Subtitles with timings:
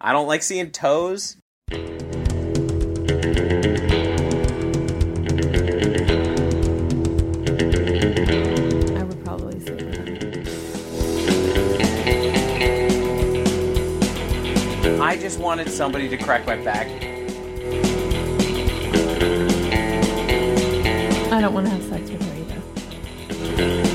[0.00, 1.36] I don't like seeing toes.
[1.72, 1.74] I
[9.02, 10.08] would probably say that.
[15.02, 16.86] I just wanted somebody to crack my back.
[21.32, 22.34] I don't want to have sex with her
[23.82, 23.87] either.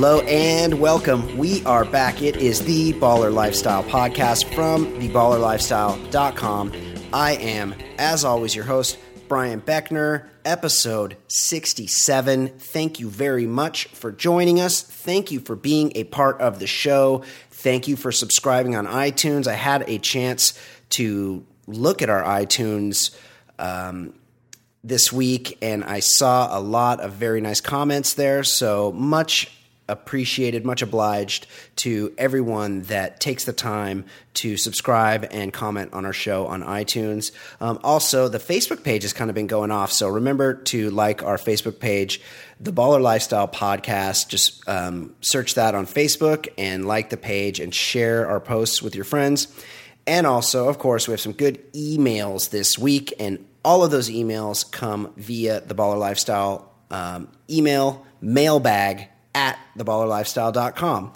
[0.00, 1.36] Hello and welcome.
[1.36, 2.22] We are back.
[2.22, 6.72] It is the Baller Lifestyle podcast from theballerlifestyle.com.
[7.12, 8.96] I am, as always, your host,
[9.26, 12.46] Brian Beckner, episode 67.
[12.60, 14.82] Thank you very much for joining us.
[14.82, 17.24] Thank you for being a part of the show.
[17.50, 19.48] Thank you for subscribing on iTunes.
[19.48, 20.56] I had a chance
[20.90, 23.10] to look at our iTunes
[23.58, 24.14] um,
[24.84, 28.44] this week and I saw a lot of very nice comments there.
[28.44, 29.56] So much
[29.88, 36.12] appreciated, much obliged to everyone that takes the time to subscribe and comment on our
[36.12, 37.32] show on iTunes.
[37.60, 39.92] Um, also, the Facebook page has kind of been going off.
[39.92, 42.20] So remember to like our Facebook page,
[42.60, 44.28] The Baller Lifestyle Podcast.
[44.28, 48.94] Just um, search that on Facebook and like the page and share our posts with
[48.94, 49.48] your friends.
[50.06, 54.08] And also, of course, we have some good emails this week, and all of those
[54.08, 59.08] emails come via the Baller Lifestyle um, email mailbag
[59.38, 61.12] at theballerlifestyle.com.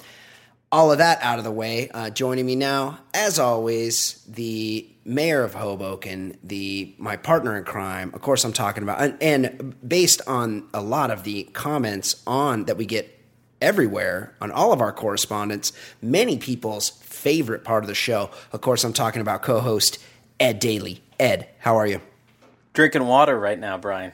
[0.71, 1.91] All of that out of the way.
[1.91, 8.11] Uh, joining me now, as always, the mayor of Hoboken, the my partner in crime.
[8.15, 12.65] Of course, I'm talking about, and, and based on a lot of the comments on
[12.65, 13.19] that we get
[13.61, 18.31] everywhere on all of our correspondence, many people's favorite part of the show.
[18.53, 19.99] Of course, I'm talking about co-host
[20.41, 21.03] Ed Daly.
[21.21, 22.01] Ed, how are you?
[22.73, 24.13] Drinking water right now, Brian.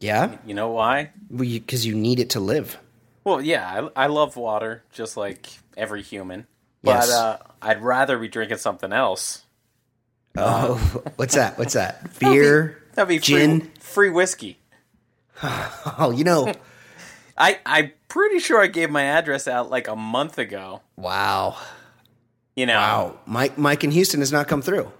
[0.00, 1.10] Yeah, You know why?
[1.34, 2.76] because you need it to live.
[3.24, 6.46] Well, yeah, I, I love water just like every human.
[6.82, 7.10] But Yes.
[7.12, 9.44] uh, I'd rather be drinking something else.
[10.36, 10.74] Oh,
[11.16, 11.58] what's that?
[11.58, 12.18] What's that?
[12.18, 13.70] Beer, That'd be free, gin.
[13.80, 14.58] free whiskey.
[15.98, 16.52] Oh, you know,
[17.36, 20.82] I, I'm pretty sure I gave my address out like a month ago.
[20.96, 21.56] wow,
[22.54, 23.18] You know, wow.
[23.26, 24.92] Mike, Mike in Houston has not come through.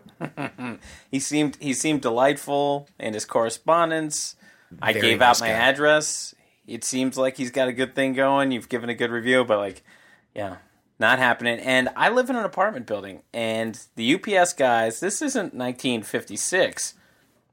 [1.11, 4.35] he seemed he seemed delightful in his correspondence.
[4.81, 5.59] I gave nice out my guy.
[5.59, 6.35] address.
[6.73, 8.51] It seems like he's got a good thing going.
[8.53, 9.83] You've given a good review, but like,
[10.35, 10.57] yeah,
[10.99, 11.59] not happening.
[11.61, 15.01] And I live in an apartment building, and the UPS guys.
[15.01, 16.95] This isn't 1956.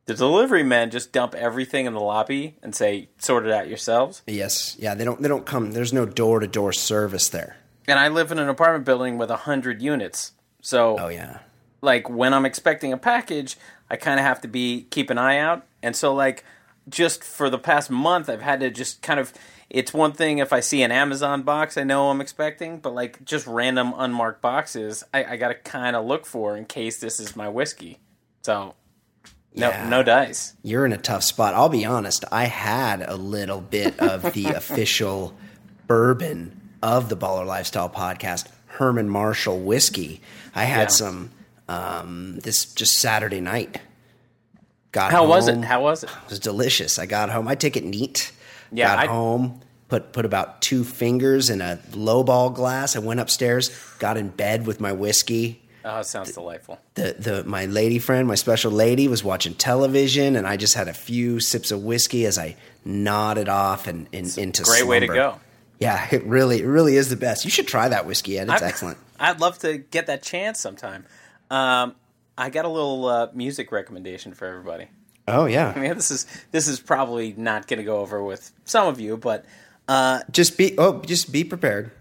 [0.06, 4.24] The delivery men just dump everything in the lobby and say, "Sort it out yourselves."
[4.26, 4.96] Yes, yeah.
[4.96, 5.22] They don't.
[5.22, 5.72] They don't come.
[5.74, 7.58] There's no door to door service there.
[7.88, 10.32] And I live in an apartment building with hundred units,
[10.62, 11.40] so Oh yeah.
[11.82, 13.56] like when I'm expecting a package,
[13.90, 15.66] I kind of have to be keep an eye out.
[15.84, 16.44] And so like
[16.90, 19.34] just for the past month, I've had to just kind of.
[19.70, 23.24] It's one thing if I see an Amazon box I know I'm expecting, but like
[23.24, 27.20] just random unmarked boxes, I, I got to kind of look for in case this
[27.20, 28.00] is my whiskey.
[28.42, 28.74] So
[29.54, 29.88] no Yeah.
[29.88, 30.56] no dice.
[30.64, 31.54] You're in a tough spot.
[31.54, 32.26] I'll be honest.
[32.32, 35.36] I had a little bit of the official
[35.86, 40.20] bourbon of the Baller Lifestyle podcast, Herman Marshall whiskey.
[40.56, 40.88] I had Yeah.
[40.88, 41.32] some
[41.68, 43.80] um, this just Saturday night.
[44.92, 45.64] Got How was it?
[45.64, 46.10] How was it?
[46.10, 46.98] It was delicious.
[46.98, 47.48] I got home.
[47.48, 48.32] I take it neat.
[48.72, 49.62] Yeah, got I- home.
[49.88, 52.96] Put put about two fingers in a lowball glass.
[52.96, 53.70] I went upstairs.
[53.98, 55.62] Got in bed with my whiskey.
[55.84, 56.78] Oh, it sounds delightful.
[56.94, 60.88] The the my lady friend, my special lady, was watching television, and I just had
[60.88, 62.56] a few sips of whiskey as I
[62.86, 65.40] nodded off and, and into Great way to go.
[65.80, 67.44] Yeah, it really it really is the best.
[67.44, 68.50] You should try that whiskey, Ed.
[68.50, 68.98] It's I- excellent.
[69.20, 71.06] I'd love to get that chance sometime.
[71.50, 71.96] Um,
[72.40, 74.88] I got a little uh, music recommendation for everybody.
[75.28, 75.74] Oh yeah.
[75.76, 79.00] I mean, this is this is probably not going to go over with some of
[79.00, 79.46] you, but
[79.88, 81.92] uh, just be oh just be prepared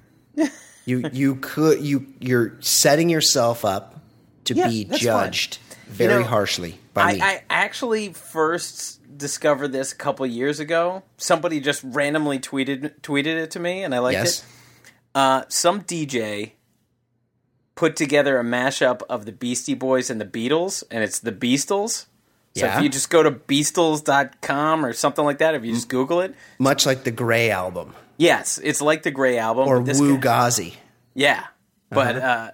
[0.85, 4.01] you you could you you're setting yourself up
[4.45, 5.77] to Yeah, be judged fine.
[5.89, 10.61] very You know, harshly by I, me I actually first discovered this a couple years
[10.61, 11.03] ago.
[11.19, 14.45] Somebody just randomly tweeted tweeted it to me, and I liked yes it.
[15.15, 16.53] Uh, some DJ
[17.79, 22.07] put together a mashup of the Beastie Boys and the Beatles, and it's the Beastles.
[22.57, 22.77] So Yeah?
[22.79, 26.35] if you just go to beastles.com or something like that, if you just Google it,
[26.59, 29.69] Much like the Gray album yes, it's like the Gray album.
[29.69, 30.75] or but this Wu guy- Gazi.
[31.15, 31.45] Yeah,
[31.89, 32.51] but uh,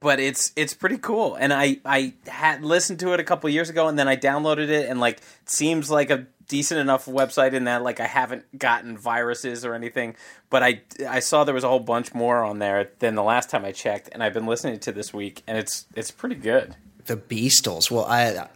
[0.00, 1.36] but it's it's pretty cool.
[1.36, 4.68] And I I had listened to it a couple years ago, and then I downloaded
[4.70, 8.58] it, and like it seems like a decent enough website in that like I haven't
[8.58, 10.16] gotten viruses or anything.
[10.50, 13.50] But I I saw there was a whole bunch more on there than the last
[13.50, 16.76] time I checked, and I've been listening to this week, and it's it's pretty good.
[17.06, 17.90] The Beastles.
[17.90, 18.48] Well, I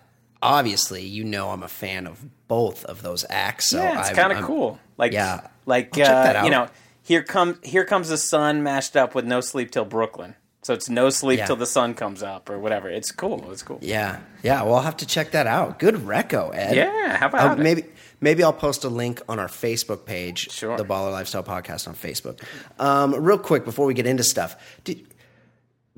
[0.43, 3.69] obviously you know I'm a fan of both of those acts.
[3.71, 4.79] So yeah, it's kind of cool.
[4.97, 5.49] Like Yeah.
[5.67, 6.69] like I'll check that uh, you know
[7.03, 10.35] here come here comes the sun mashed up with no sleep till Brooklyn.
[10.69, 11.47] So it's no sleep Yeah.
[11.47, 12.91] till the sun comes up or whatever.
[12.91, 13.51] It's cool.
[13.53, 13.79] It's cool.
[13.81, 14.63] Yeah, yeah.
[14.65, 15.79] Well, I'll have to check that out.
[15.79, 16.77] Good reco, Ed.
[16.77, 17.59] Yeah, how Uh, it?
[17.59, 17.85] maybe
[18.21, 20.77] maybe I'll post a link on our Facebook page, Sure.
[20.77, 22.43] the Baller Lifestyle Podcast on Facebook.
[22.79, 25.07] Um, real quick before we get into stuff, did,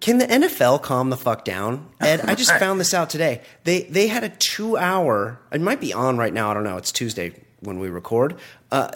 [0.00, 1.88] can the NFL calm the fuck down?
[2.00, 3.40] Ed, I just found this out today.
[3.64, 5.40] They they had a two hour.
[5.50, 6.52] It might be on right now.
[6.52, 6.76] I don't know.
[6.76, 8.36] It's Tuesday when we record.
[8.70, 8.90] Uh,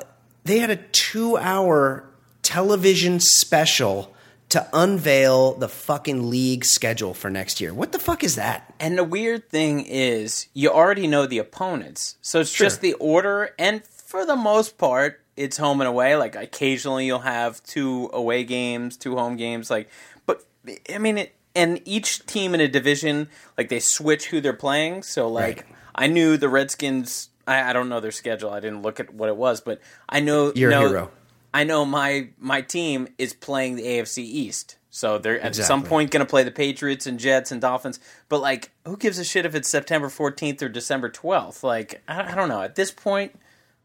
[0.44, 2.04] they had a two hour
[2.42, 4.13] television special
[4.54, 7.74] to unveil the fucking league schedule for next year.
[7.74, 8.72] What the fuck is that?
[8.78, 13.50] And the weird thing is, you already know the opponents, so it's just the order.
[13.58, 16.14] And for the most part, it's home and away.
[16.14, 19.70] Like occasionally, you'll have two away games, two home games.
[19.70, 19.88] Like,
[20.24, 20.44] but
[20.88, 23.28] I mean, it, and each team in a division,
[23.58, 25.02] like they switch who they're playing.
[25.02, 25.64] So, like, Right.
[25.96, 27.28] I knew the Redskins.
[27.44, 28.50] I, I don't know their schedule.
[28.50, 31.10] I didn't look at what it was, but I know You're a know, hero.
[31.54, 34.76] I know my my team is playing the AFC East.
[34.90, 37.98] So they're at some point going to play the Patriots and Jets and Dolphins.
[38.28, 41.64] But like, who gives a shit if it's September 14th or December 12th?
[41.64, 42.62] Like, I, I don't know.
[42.62, 43.36] At this point,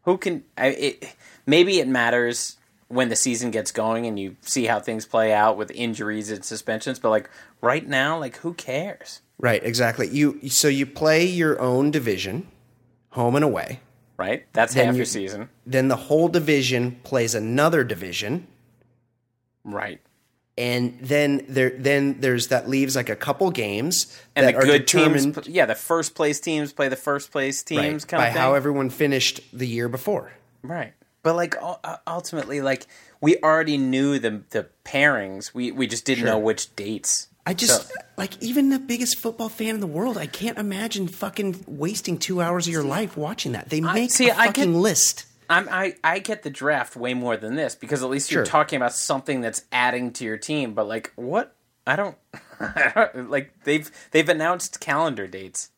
[0.04, 0.44] who can?
[0.56, 5.04] I, it, maybe it matters when the season gets going and you see how things
[5.04, 7.00] play out with injuries and suspensions.
[7.00, 7.30] But like
[7.60, 9.20] right now, like who cares?
[9.38, 10.08] Right, exactly.
[10.08, 12.48] You so you play your own division,
[13.10, 13.80] home and away.
[14.20, 14.44] Right?
[14.52, 15.48] That's Then half you- your season.
[15.66, 18.46] Then the whole division plays another division,
[19.64, 19.98] Right.
[20.58, 24.62] and then there then there's that leaves like a couple games And that the are
[24.66, 28.30] good determined teams, yeah, the first place teams play the first place teams, right, by
[28.30, 30.32] how everyone finished the year before.
[30.62, 30.92] Right.
[31.22, 31.54] But like
[32.06, 32.86] ultimately, like
[33.22, 35.54] we already knew the the pairings.
[35.54, 37.28] We we just didn't know which dates.
[37.50, 40.16] I just So- like even the biggest football fan in the world.
[40.16, 43.68] I can't imagine fucking wasting two hours of your life watching that.
[43.70, 45.24] They make see, a I fucking get- list.
[45.48, 48.50] I'm, I I get the draft way more than this because at least you're Sure.
[48.52, 50.74] talking about something that's adding to your team.
[50.74, 51.56] But like what?
[51.86, 52.16] I don't,
[52.60, 55.70] I don't like they've they've announced calendar dates.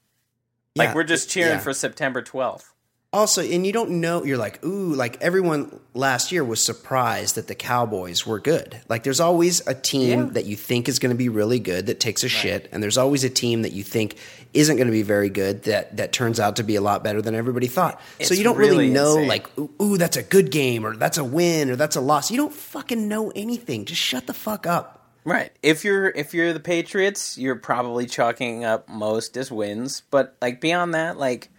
[0.77, 1.59] Like Yeah, we're just cheering yeah.
[1.61, 2.65] for September 12th.
[3.13, 7.47] Also, and you don't know, you're like, ooh, like everyone last year was surprised that
[7.47, 8.81] the Cowboys were good.
[8.89, 10.27] Like, there's always a team Yeah.
[10.33, 12.97] that you think is going to be really good that takes a shit, and there's
[12.97, 14.17] always a team that you think
[14.55, 17.21] isn't going to be very good that that turns out to be a lot better
[17.21, 18.01] than everybody thought.
[18.23, 19.29] so you don't really, really know, insane.
[19.29, 22.31] like, ooh, ooh, that's a good game, or that's a win, or that's a loss.
[22.31, 23.85] You don't fucking know anything.
[23.85, 25.01] Just shut the fuck up.
[25.25, 25.53] Right.
[25.63, 30.03] If you're if you're the Patriots, you're probably chalking up most as wins.
[30.11, 31.51] But like beyond that, like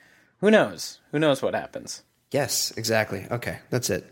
[0.43, 0.99] who knows?
[1.13, 2.03] Who knows what happens?
[2.31, 3.25] Yes, exactly.
[3.31, 4.05] Okay, that's it.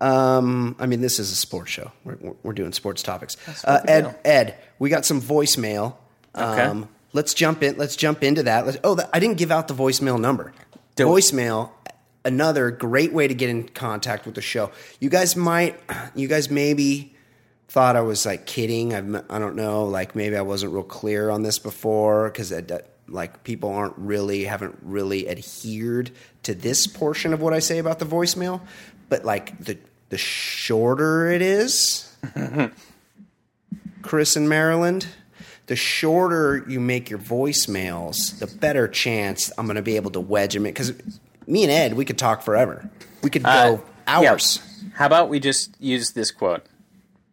[0.00, 1.92] Um, I mean, this is a sports show.
[2.04, 3.36] We're, we're- doing sports topics.
[3.64, 4.14] Uh, Ed, do.
[4.24, 5.94] Ed, we got some voicemail.
[6.34, 6.62] Okay.
[6.62, 7.76] Um, let's jump in.
[7.76, 8.66] Let's jump into that.
[8.66, 10.52] Let's, oh, I didn't give out the voicemail number.
[10.96, 11.10] Do it.
[11.20, 11.70] voicemail.
[12.24, 14.72] Another great way to get in contact with the show.
[14.98, 15.78] You guys might,
[16.16, 17.14] you guys maybe
[17.68, 18.92] thought I was like kidding.
[18.94, 19.84] I'm, I don't know.
[19.84, 22.50] Like maybe I wasn't real clear on this before because
[23.12, 26.10] like people aren't really haven't really adhered
[26.42, 28.60] to this portion of what I say about the voicemail.
[29.08, 29.78] But like the
[30.08, 32.14] the shorter it is,
[34.02, 35.06] Chris in Maryland,
[35.66, 40.20] the shorter you make your voicemails, the better chance I'm going to be able to
[40.20, 40.72] wedge them in.
[40.72, 40.92] Because
[41.46, 42.88] me and Ed, we could talk forever.
[43.22, 44.58] We could go Uh, hours.
[44.82, 44.88] yeah.
[44.94, 46.64] How about we just use this quote?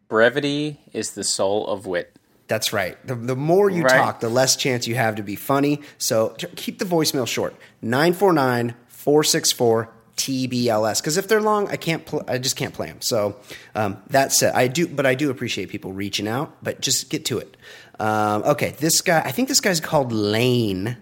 [0.08, 2.16] Brevity is the soul of wit.
[2.50, 2.98] That's right.
[3.08, 3.96] The, the more you Right.
[3.98, 5.82] talk, the less chance you have to be funny.
[5.98, 11.00] So keep the voicemail short 949 464 TBLS.
[11.00, 12.06] Because if they're long, I can't.
[12.06, 13.00] Pl- I just can't play them.
[13.02, 13.38] So
[13.76, 16.62] um, that said, I do, but I do appreciate people reaching out.
[16.62, 17.56] But just get to it.
[18.00, 19.22] Um, okay, this guy.
[19.24, 20.98] I think this guy's called Lane.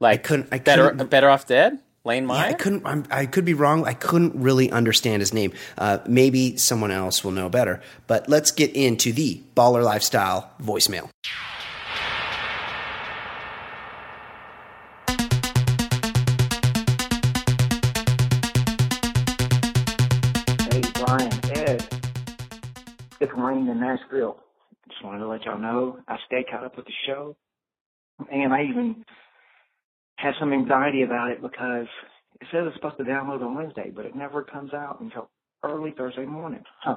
[0.00, 1.78] Like couldn't- I better couldn't- better off dead.
[2.06, 2.38] Lane Meyer.
[2.38, 2.86] Yeah, I couldn't.
[2.86, 3.84] I'm, I could be wrong.
[3.84, 5.52] I couldn't really understand his name.
[5.76, 7.82] Uh, maybe someone else will know better.
[8.06, 11.10] But let's get into the baller lifestyle voicemail.
[20.70, 21.88] Hey, Brian, Ed,
[23.20, 24.38] it's Wayne in Nashville.
[24.88, 27.36] Just wanted to let y'all know I stay caught up with the show.
[28.30, 29.04] And I even
[30.16, 31.86] have some anxiety about it because
[32.40, 35.30] it says it's supposed to download on Wednesday, but it never comes out until
[35.62, 36.62] early Thursday morning.
[36.82, 36.96] Huh.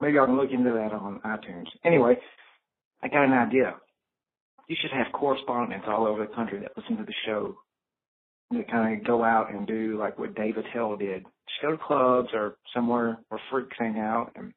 [0.00, 1.66] Maybe I can look into that on iTunes.
[1.84, 2.16] Anyway,
[3.02, 3.74] I got an idea.
[4.68, 7.56] You should have correspondents all over the country that listen to the show
[8.50, 11.22] that kind of go out and do like what David Hill did.
[11.22, 14.52] Just go to clubs or somewhere where freaks hang out and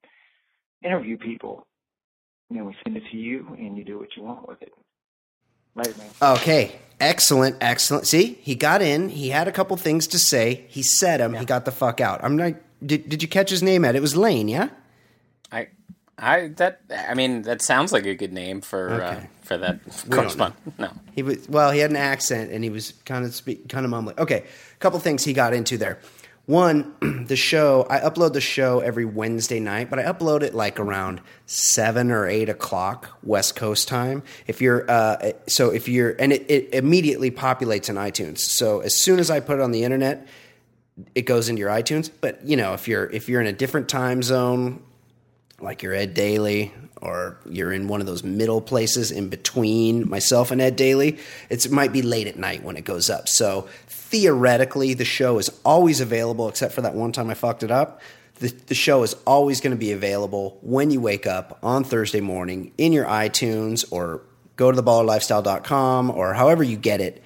[0.84, 1.68] interview people.
[2.50, 4.74] And then we send it to you and you do what you want with it.
[5.76, 6.10] Later, man.
[6.22, 8.08] Okay, excellent, excellent.
[8.08, 9.10] See, he got in.
[9.10, 10.66] He had a couple things to say.
[10.70, 11.34] He said them.
[11.34, 12.24] He got the fuck out.
[12.24, 12.54] I'm not.
[12.86, 13.86] Did, did you catch his name?
[13.86, 13.96] Ed?
[13.96, 14.48] It was Lane.
[14.48, 14.70] Yeah.
[15.52, 15.68] I,
[16.18, 20.12] I that I mean that sounds like a good name for uh, for that don't
[20.12, 20.80] correspondent.
[20.80, 21.72] No, He was well.
[21.72, 24.20] He had an accent, and he was kind of speak, kind of mumbling.
[24.20, 24.40] Okay,
[24.74, 26.00] a couple things he got into there.
[26.46, 26.94] One,
[27.28, 27.88] the show.
[27.90, 32.28] I upload the show every Wednesday night, but I upload it like around seven or
[32.28, 34.24] eight o'clock West Coast time.
[34.46, 38.40] If you're, uh, so if you're, and it, it immediately populates in iTunes.
[38.40, 40.28] So as soon as I put it on the internet,
[41.16, 42.10] it goes into your iTunes.
[42.22, 44.84] But you know, if you're if you're in a different time zone,
[45.60, 46.74] like you're Ed Daly
[47.04, 51.20] or you're in one of those middle places in between myself and Ed Daly,
[51.50, 53.28] it might be late at night when it goes up.
[53.28, 57.72] So theoretically, the show is always available, except for that one time I fucked it
[57.72, 58.02] up.
[58.36, 62.22] The, the show is always going to be available when you wake up on Thursday
[62.22, 64.22] morning in your iTunes or
[64.56, 67.24] go to theballerlifestyle.com or however you get it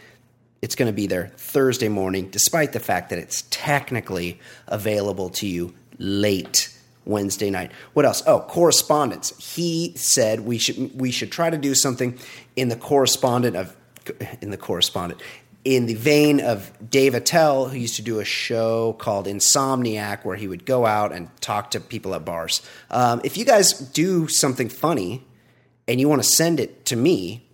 [0.61, 5.47] it's going to be there Thursday morning, despite the fact that it's technically available to
[5.47, 6.76] you late
[7.07, 7.71] Wednesday night.
[7.93, 8.23] What else?
[8.27, 9.33] Oh, correspondence.
[9.55, 12.17] He said we should we should try to do something
[12.55, 13.75] in the correspondent of
[14.41, 15.21] in the correspondent
[15.65, 20.37] in the vein of Dave Attell, who used to do a show called Insomniac, where
[20.37, 22.61] he would go out and talk to people at bars.
[22.89, 25.25] Um, if you guys do something funny
[25.85, 27.47] and you want to send it to me,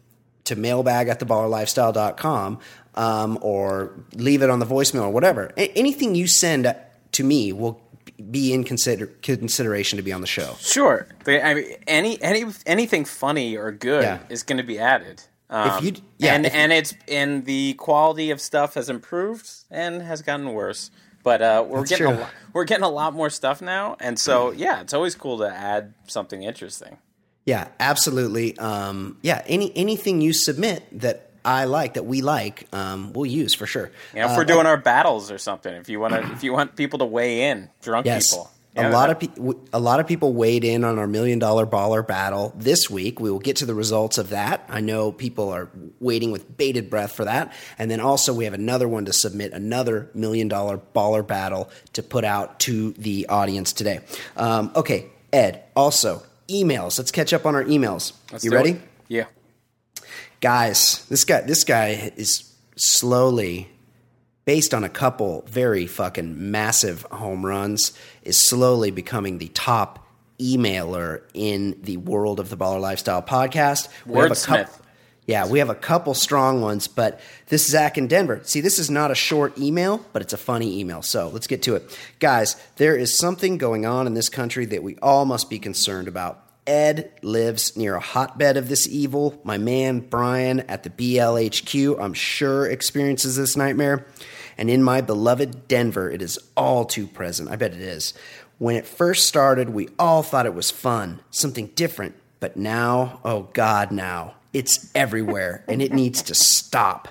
[0.43, 2.59] to mailbag at theballerlifestyle.com
[2.95, 5.51] um, or leave it on the voicemail or whatever.
[5.57, 6.75] Anything you send
[7.13, 7.81] to me will
[8.31, 10.55] be in consider- consideration to be on the show.
[10.59, 11.07] sure.
[11.27, 14.19] I mean, any any anything funny or good Yeah.
[14.29, 15.23] is going to be added.
[15.49, 20.01] Um, you- yeah, and if- and it's and the quality of stuff has improved and
[20.01, 20.89] has gotten worse.
[21.23, 22.25] But uh, we're getting a true.
[22.53, 25.93] we're getting a lot more stuff now, and so yeah, it's always cool to add
[26.07, 26.97] something interesting.
[27.45, 28.57] Yeah, absolutely.
[28.57, 33.53] Um, yeah, any anything you submit that I like, that we like, um, we'll use
[33.53, 33.91] for sure.
[34.13, 36.53] Know, if Uh, we're doing our battles or something, if you want to, if you
[36.53, 38.29] want people to weigh in, drunk Yes.
[38.31, 38.49] people.
[38.75, 42.01] a lot of pe- a lot of people weighed in on our million dollar baller
[42.05, 43.19] battle this week.
[43.19, 44.65] We will get to the results of that.
[44.67, 45.69] I know people are
[45.99, 47.53] waiting with bated breath for that.
[47.77, 52.01] And then also we have another one to submit another million dollar baller battle to
[52.01, 53.99] put out to the audience today.
[54.37, 55.61] Um, okay, Ed.
[55.75, 56.97] Also emails.
[56.97, 58.13] Let's catch up on our emails.
[58.31, 58.59] Let's you do it.
[58.59, 58.81] ready?
[59.07, 59.25] Yeah.
[60.43, 63.69] Guys this guy this guy is slowly
[64.43, 70.05] based on a couple very fucking massive home runs is slowly becoming the top
[70.39, 73.87] emailer in the world of the baller lifestyle podcast.
[74.05, 74.65] We have a Wordsmith.
[74.65, 74.83] coup-
[75.27, 78.41] yeah we have a couple strong ones but this is zach in denver.
[78.43, 81.63] See this is not a short email but it's a funny email so let's get
[81.63, 81.97] to it.
[82.19, 86.09] Guys there is something going on in this country that we all must be concerned
[86.09, 89.39] about Ed lives near a hotbed of this evil.
[89.43, 94.05] My man Brian at the BLHQ, I'm sure, experiences this nightmare.
[94.57, 97.49] And in my beloved Denver, it is all too present.
[97.49, 98.13] I bet it is.
[98.59, 102.15] When it first started, we all thought it was fun, something different.
[102.39, 107.07] But now, oh God, now, it's everywhere and it needs to stop.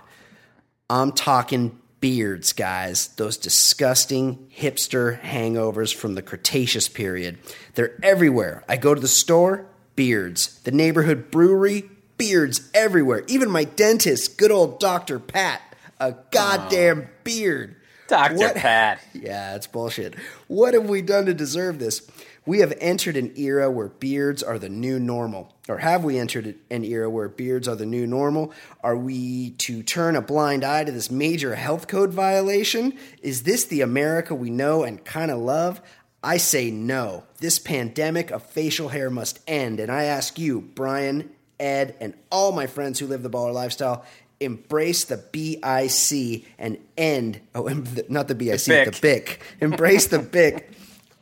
[0.89, 3.09] I'm talking beards, guys.
[3.17, 7.39] Those disgusting hipster hangovers from the Cretaceous period.
[7.75, 8.65] They're everywhere.
[8.69, 9.65] I go to the store,
[9.97, 10.61] beards.
[10.65, 13.23] The neighborhood brewery, beards everywhere.
[13.29, 15.19] Even my dentist, good old Dr.
[15.19, 15.63] Pat,
[15.99, 17.77] a goddamn beard.
[18.09, 18.35] Dr.
[18.37, 19.01] What- Pat.
[19.15, 20.15] Yeah, it's bullshit.
[20.49, 22.01] What have we done to deserve this?
[22.45, 25.55] We have entered an era where beards are the new normal.
[25.69, 28.53] Or have we entered an era where beards are the new normal?
[28.83, 32.99] Are we to turn a blind eye to this major health code violation?
[33.23, 35.81] Is this the America we know and kind of love?
[36.23, 37.25] I say no.
[37.39, 39.79] This pandemic of facial hair must end.
[39.79, 41.31] And I ask you, Brian,
[41.61, 44.05] Ed, and all my friends who live the baller lifestyle,
[44.41, 47.69] embrace the BIC and end, oh,
[48.09, 49.01] not the BIC, the BIC.
[49.01, 49.43] BIC.
[49.61, 50.71] Embrace the BIC.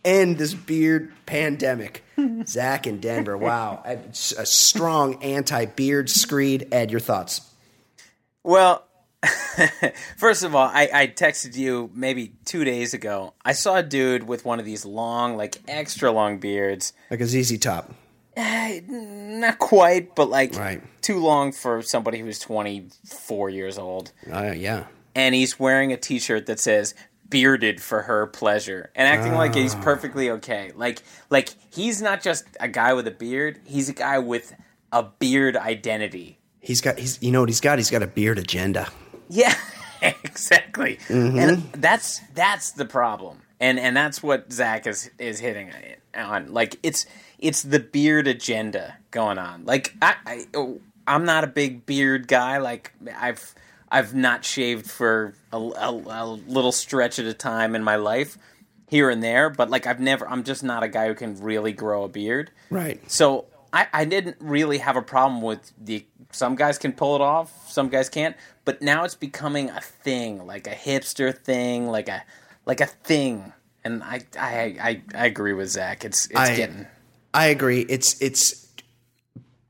[0.04, 2.02] End this beard pandemic.
[2.47, 3.37] Zach in Denver.
[3.37, 3.83] Wow.
[3.85, 3.99] A,
[4.38, 6.69] a strong anti beard screed.
[6.73, 7.42] Ed, your thoughts?
[8.42, 8.85] Well,
[10.16, 13.35] first of all, I, I texted you maybe two days ago.
[13.45, 16.92] I saw a dude with one of these long, like extra long beards.
[17.11, 17.92] Like a ZZ Top.
[18.37, 20.80] Eh, not quite, but like Right.
[21.02, 24.12] too long for somebody who's 24 years old.
[24.33, 24.87] Uh, yeah.
[25.14, 26.95] And he's wearing a t shirt that says,
[27.30, 29.82] bearded for her pleasure and acting like he's Ah.
[29.82, 30.72] perfectly okay.
[30.75, 34.54] Like like he's not just a guy with a beard, he's a guy with
[34.92, 36.38] a beard identity.
[36.62, 36.99] He's got.
[36.99, 37.22] He's.
[37.22, 37.78] You know what he's got?
[37.78, 38.88] He's got a beard agenda.
[39.30, 39.54] Yeah,
[40.02, 40.99] exactly.
[41.08, 41.38] Mm-hmm.
[41.38, 45.72] And that's that's the problem, and and that's what Zach is is hitting
[46.14, 46.52] on.
[46.52, 47.06] Like it's
[47.38, 49.64] it's the beard agenda going on.
[49.64, 52.58] Like I, I oh, I'm not a big beard guy.
[52.58, 53.54] Like I've
[53.90, 58.38] I've not shaved for a, a, a little stretch at a time in my life.
[58.87, 61.73] Here and there, but like I've never, I'm just not a guy who can really
[61.73, 62.50] grow a beard.
[62.70, 63.00] Right.
[63.09, 66.04] So I, I didn't really have a problem with the.
[66.32, 68.35] Some guys can pull it off, some guys can't.
[68.64, 72.25] But now it's becoming a thing, like a hipster thing, like a
[72.66, 73.52] like a thing.
[73.85, 76.04] And I I I, I agree with Zach.
[76.04, 76.87] It's it's I- getting
[77.32, 77.82] I agree.
[77.88, 78.73] It's it's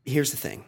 [0.07, 0.65] here's the thing.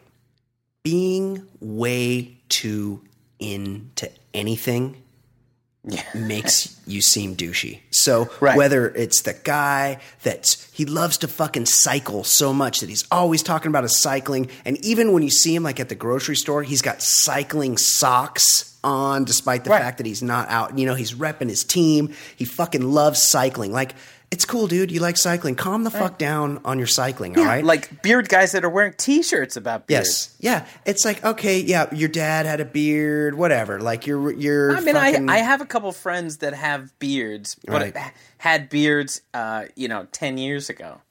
[0.83, 3.01] Being way too
[3.43, 4.95] into anything
[5.85, 6.01] yeah.
[6.15, 7.81] makes you seem douchey.
[7.91, 8.55] So Right.
[8.57, 13.43] whether it's the guy that's he loves to fucking cycle so much that he's always
[13.43, 16.63] talking about his cycling, and even when you see him like at the grocery store,
[16.63, 19.81] he's got cycling socks on, despite the Right.
[19.81, 20.77] fact that he's not out.
[20.77, 22.13] You know, he's repping his team.
[22.35, 23.71] He fucking loves cycling.
[23.71, 23.93] Like
[24.33, 24.91] it's cool, dude.
[24.91, 25.55] You like cycling.
[25.55, 27.63] Calm the fuck down on your cycling, all right?
[27.63, 30.35] Like beard guys that are wearing T-shirts about beards.
[30.41, 30.63] Yes.
[30.63, 30.65] Yeah.
[30.85, 33.79] It's like, okay, yeah, your dad had a beard, whatever.
[33.79, 37.55] Like you're you're I mean, fucking, I I have a couple friends that have beards,
[37.67, 38.11] but Right.
[38.39, 41.01] had beards, uh, you know, ten years ago.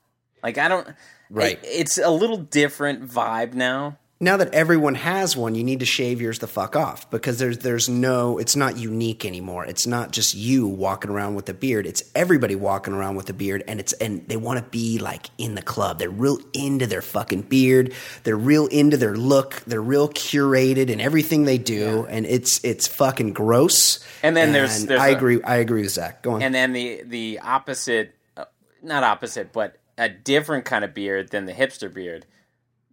[0.42, 0.88] Like I don't.
[1.30, 1.58] Right.
[1.62, 3.98] it- it's a little different vibe now.
[4.22, 7.58] Now that everyone has one, you need to shave yours the fuck off because there's
[7.58, 9.64] there's no it's not unique anymore.
[9.66, 11.86] It's not just you walking around with a beard.
[11.86, 15.26] It's everybody walking around with a beard and it's and they want to be like
[15.38, 15.98] in the club.
[15.98, 17.92] They're real into their fucking beard.
[18.22, 19.60] They're real into their look.
[19.66, 23.98] They're real curated in everything they do and it's it's fucking gross.
[24.22, 26.22] And then there's- there's I a- agree I agree with Zach.
[26.22, 26.42] Go on.
[26.42, 28.44] and then the the opposite, uh,
[28.84, 32.24] not opposite, but a different kind of beard than the hipster beard.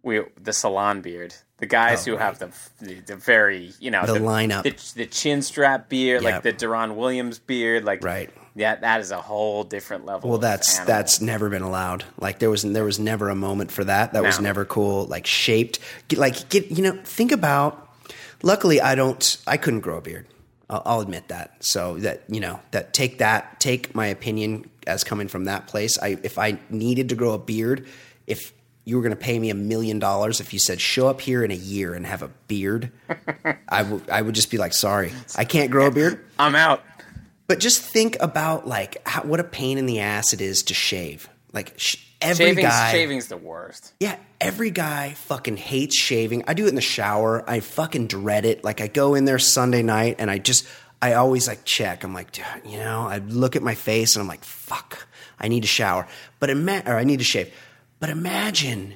[0.02, 4.02] We the salon beard, the guys oh, who have the, the the very you know
[4.06, 4.62] Oh, The lineup.
[4.62, 6.32] the, the chin strap beard, Yep.
[6.32, 8.30] like the Deron Williams beard, like Right.
[8.56, 10.28] Yeah, that is a whole different level.
[10.28, 10.86] Well, that's animal.
[10.86, 12.04] that's never been allowed.
[12.18, 14.12] Like there was there was never a moment for that.
[14.12, 15.04] That was never cool.
[15.06, 15.78] Like shaped,
[16.16, 16.98] like get you know.
[17.04, 17.88] Think about.
[18.42, 19.36] Luckily, I don't.
[19.46, 20.26] I couldn't grow a beard.
[20.68, 21.62] I'll, I'll admit that.
[21.62, 25.96] So that you know that take that take my opinion as coming from that place.
[25.98, 27.86] I if I needed to grow a beard,
[28.26, 28.52] if
[28.90, 31.42] you were going to pay me a million dollars, if you said show up here
[31.44, 32.90] in a year and have a beard,
[33.68, 36.24] I would I would just be like, sorry, I can't grow a beard.
[36.38, 36.82] I'm out.
[37.46, 40.74] But just think about like how, what a pain in the ass it is to
[40.74, 41.28] shave.
[41.52, 43.92] Like sh- every Shaving's, guy, shaving's the worst.
[44.00, 46.44] yeah, every guy fucking hates shaving.
[46.46, 47.42] I do it in the shower.
[47.48, 48.62] I fucking dread it.
[48.64, 50.66] Like I go in there Sunday night and I just,
[51.02, 52.04] I always like check.
[52.04, 55.06] I'm like, you know, I look at my face and I'm like, fuck,
[55.40, 56.06] I need to shower.
[56.38, 57.52] But ima- or I need to shave.
[58.00, 58.94] But imagine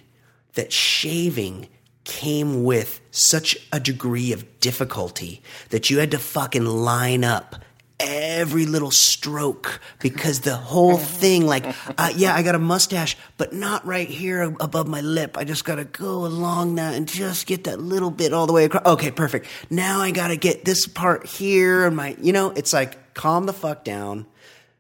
[0.55, 1.69] that shaving
[2.05, 7.57] came with such a degree of difficulty that you had to fucking line up
[8.01, 11.65] every little stroke because the whole thing like
[11.97, 15.39] uh, yeah i got a mustache but not right here above my lip.
[15.39, 18.65] I just gotta go along that and just get that little bit all the way
[18.65, 19.47] across okay perfect.
[19.71, 23.53] Now i gotta get this part here and my you know it's like calm the
[23.53, 24.27] fuck down.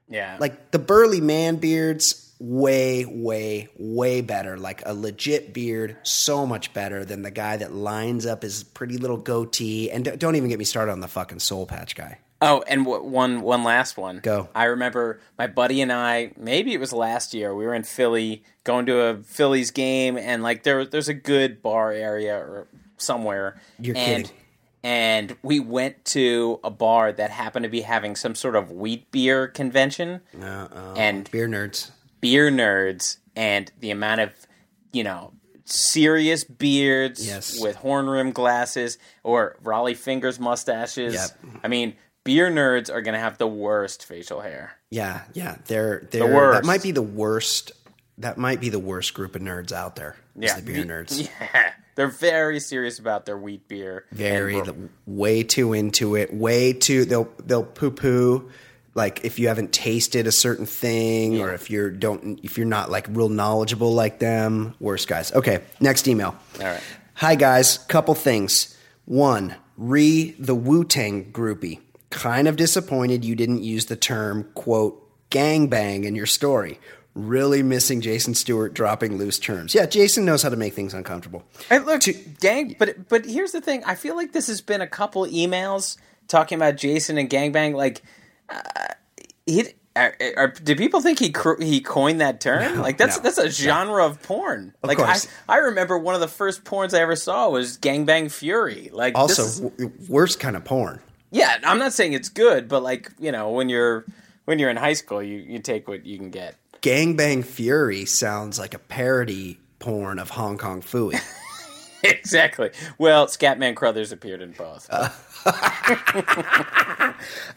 [0.08, 6.44] Yeah, like the burly man beards way way way better like a legit beard so
[6.44, 10.48] much better than the guy that lines up his pretty little goatee and don't even
[10.48, 13.96] get me started on the fucking soul patch guy Oh, and w- one one last
[13.96, 14.18] one.
[14.18, 14.50] Go.
[14.54, 16.32] I remember my buddy and I.
[16.36, 17.54] Maybe it was last year.
[17.54, 21.62] We were in Philly, going to a Phillies game, and like there, there's a good
[21.62, 22.66] bar area or
[22.98, 23.58] somewhere.
[23.78, 24.40] You're and, kidding.
[24.82, 29.10] And we went to a bar that happened to be having some sort of wheat
[29.10, 31.92] beer convention, and beer nerds
[32.24, 34.30] beer nerds, and the amount of
[34.92, 35.32] you know
[35.66, 37.60] serious beards Yes.
[37.60, 41.14] with horn rim glasses or Rollie Fingers mustaches.
[41.14, 41.30] Yep.
[41.62, 44.72] I mean, beer nerds are going to have the worst facial hair.
[44.90, 46.64] Yeah, yeah, they're they're that worst.
[46.64, 47.72] might be the worst.
[48.18, 50.16] That might be the worst group of nerds out there.
[50.36, 51.28] Yeah, the beer nerds.
[51.40, 54.04] Yeah, they're very serious about their wheat beer.
[54.12, 54.74] Very the,
[55.06, 56.32] way too into it.
[56.32, 58.50] Way too they'll they'll poo poo.
[58.94, 62.90] Like if you haven't tasted a certain thing, or if you're don't if you're not
[62.90, 65.32] like real knowledgeable like them, worse guys.
[65.32, 66.36] Okay, next email.
[66.60, 66.82] All right.
[67.14, 68.76] Hi guys, couple things.
[69.04, 71.80] One, re the Wu Tang groupie.
[72.10, 76.78] Kind of disappointed you didn't use the term quote gangbang in your story.
[77.14, 79.74] really missing Jason Stewart dropping loose terms.
[79.74, 81.44] Yeah, Jason knows how to make things uncomfortable.
[81.68, 82.02] Hey, look,
[82.40, 82.76] gang.
[82.78, 83.82] But but here's the thing.
[83.84, 85.96] I feel like this has been a couple emails
[86.28, 87.74] talking about Jason and gangbang.
[87.74, 88.02] Like,
[88.48, 88.60] uh,
[89.46, 89.64] he.
[89.96, 92.74] Are, are, do people think he cr- he coined that term?
[92.78, 94.74] No, like that's no, that's a genre of porn.
[94.82, 95.28] Of like course.
[95.48, 98.90] I I remember one of the first porns I ever saw was Gangbang Fury.
[98.92, 100.98] Like this Also, is- w- worst kind of porn.
[101.30, 104.04] yeah, I'm not saying it's good, but like you know when you're
[104.46, 106.56] when you're in high school, you you take what you can get.
[106.82, 111.20] Gangbang Fury sounds like a parody porn of Hong Kong Phooey.
[112.02, 112.70] exactly.
[112.98, 114.88] Well, Scatman Crothers appeared in both.
[114.90, 115.08] Uh,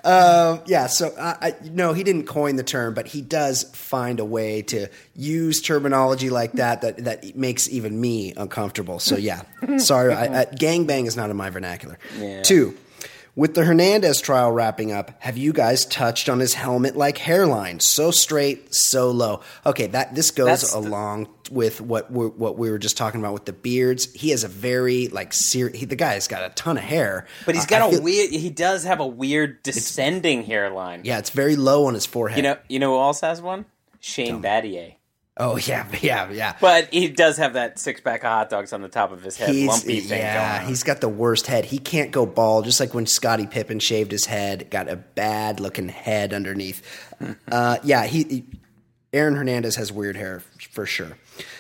[0.04, 4.21] Um, yeah, so I, I, no, he didn't coin the term, but he does find
[4.21, 9.00] a way to use terminology like that that, that makes even me uncomfortable.
[9.00, 9.41] So yeah,
[9.78, 12.00] sorry, I, I, gangbang is not in my vernacular.
[12.17, 12.41] Yeah.
[12.43, 12.78] Two,
[13.38, 17.80] with the Hernandez trial wrapping up, have you guys touched on his helmet-like hairline?
[17.80, 19.39] So straight, so low.
[19.65, 23.21] Okay, that this goes That's the- along with what we what we were just talking
[23.21, 24.12] about with the beards.
[24.13, 27.56] He has a very like ser- he, the guy's got a ton of hair, But
[27.56, 28.32] he's got a feel- weird.
[28.32, 31.04] He does have a weird descending hairline.
[31.06, 32.36] Yeah, it's very low on his forehead.
[32.38, 32.58] You know.
[32.67, 33.63] You know who else has one?
[34.02, 34.95] Shane Battier.
[35.39, 36.56] Oh yeah, yeah, yeah.
[36.60, 39.38] But he does have that six pack of hot dogs on the top of his
[39.38, 41.65] head, He's lumpy thing yeah, he's got the worst head.
[41.65, 45.60] He can't go bald, just like when Scottie Pippen shaved his head, got a bad
[45.60, 46.82] looking head underneath.
[47.52, 48.45] uh, yeah, he, he-
[49.13, 51.17] Aaron Hernandez has weird hair for sure.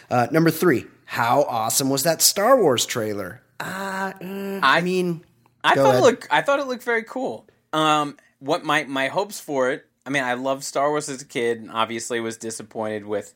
[0.09, 3.41] Uh, number three, how awesome was that Star Wars trailer?
[3.59, 5.23] Uh, mm, I, I- mean,
[5.63, 5.99] I thought ahead.
[5.99, 6.27] it looked.
[6.29, 7.47] I thought it looked very cool.
[7.73, 9.85] Um, what my my hopes for it?
[10.05, 13.33] I mean, I loved Star Wars as a kid, and obviously was disappointed with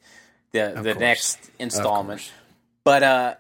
[0.52, 1.00] the the course.
[1.00, 2.32] next installment.
[2.84, 3.36] But uh,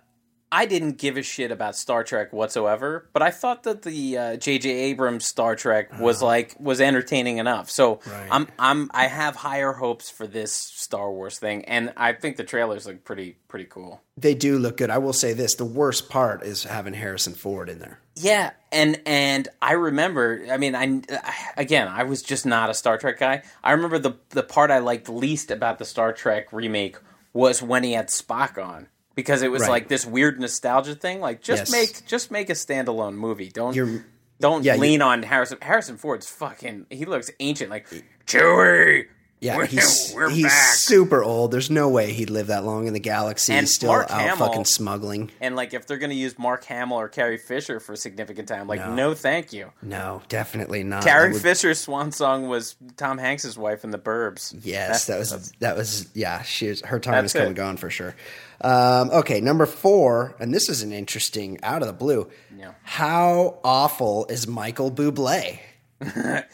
[0.51, 3.07] I didn't give a shit about Star Trek whatsoever.
[3.13, 4.69] But I thought that the uh, J.J.
[4.69, 7.69] Abrams Star Trek was like was entertaining enough.
[7.69, 7.99] So.
[8.05, 8.27] Right.
[8.31, 12.43] I'm I'm I have higher hopes for this Star Wars thing, and I think the
[12.43, 14.01] trailers look pretty pretty cool.
[14.17, 14.89] they do look good.
[14.89, 17.99] I will say this: the worst part is having Harrison Ford in there.
[18.15, 20.45] Yeah, and and I remember.
[20.49, 21.01] I mean, I
[21.57, 23.43] again, I was just not a Star Trek guy.
[23.63, 26.97] I remember the the part I liked least about the Star Trek remake
[27.33, 29.69] was when he had Spock on because it was Right.
[29.69, 31.19] like this weird nostalgia thing.
[31.19, 31.59] Like, Yes.
[31.59, 33.49] just make just make a standalone movie.
[33.49, 34.01] Don't You're-
[34.39, 35.57] don't yeah, you- lean on Harrison.
[35.61, 36.87] Harrison Ford's fucking.
[36.89, 37.69] He looks ancient.
[37.69, 37.87] Like
[38.25, 39.05] Chewie.
[39.39, 40.75] Yeah, we're, he's we're he's back.
[40.75, 41.49] super old.
[41.51, 43.53] There's no way he'd live that long in the galaxy.
[43.53, 45.31] And he's still Mark out Hamill- fucking smuggling.
[45.41, 48.67] and like, if they're gonna use Mark Hamill or Carrie Fisher for a significant time,
[48.67, 48.93] like, No.
[48.93, 49.71] no, thank you.
[49.81, 51.03] No, definitely not.
[51.03, 54.53] Carrie would- Fisher's swan song was Tom Hanks's wife in The Burbs.
[54.63, 56.43] Yes, that was that was yeah.
[56.43, 58.15] She was, her time is That's come gone for sure.
[58.63, 62.29] Um, okay, number four, and this is an interesting out of the blue.
[62.55, 62.73] Yeah.
[62.83, 65.59] How awful is Michael Bublé?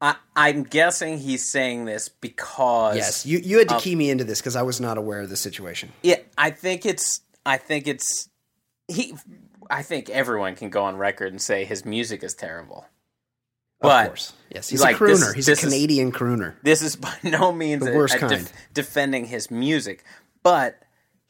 [0.00, 4.24] I, I'm guessing he's saying this because Yes, you you had to key me into
[4.24, 5.92] this because I was not aware of the situation.
[6.02, 8.28] yeah, I think it's I think it's
[8.86, 9.14] he.
[9.70, 12.86] I think everyone can go on record and say his music is terrible.
[13.80, 15.08] But of course, yes, he's like, a crooner.
[15.08, 16.54] this- he's this a is- Canadian crooner.
[16.62, 18.52] this is by no means The worst a def- kind.
[18.74, 20.04] defending his music,
[20.44, 20.80] but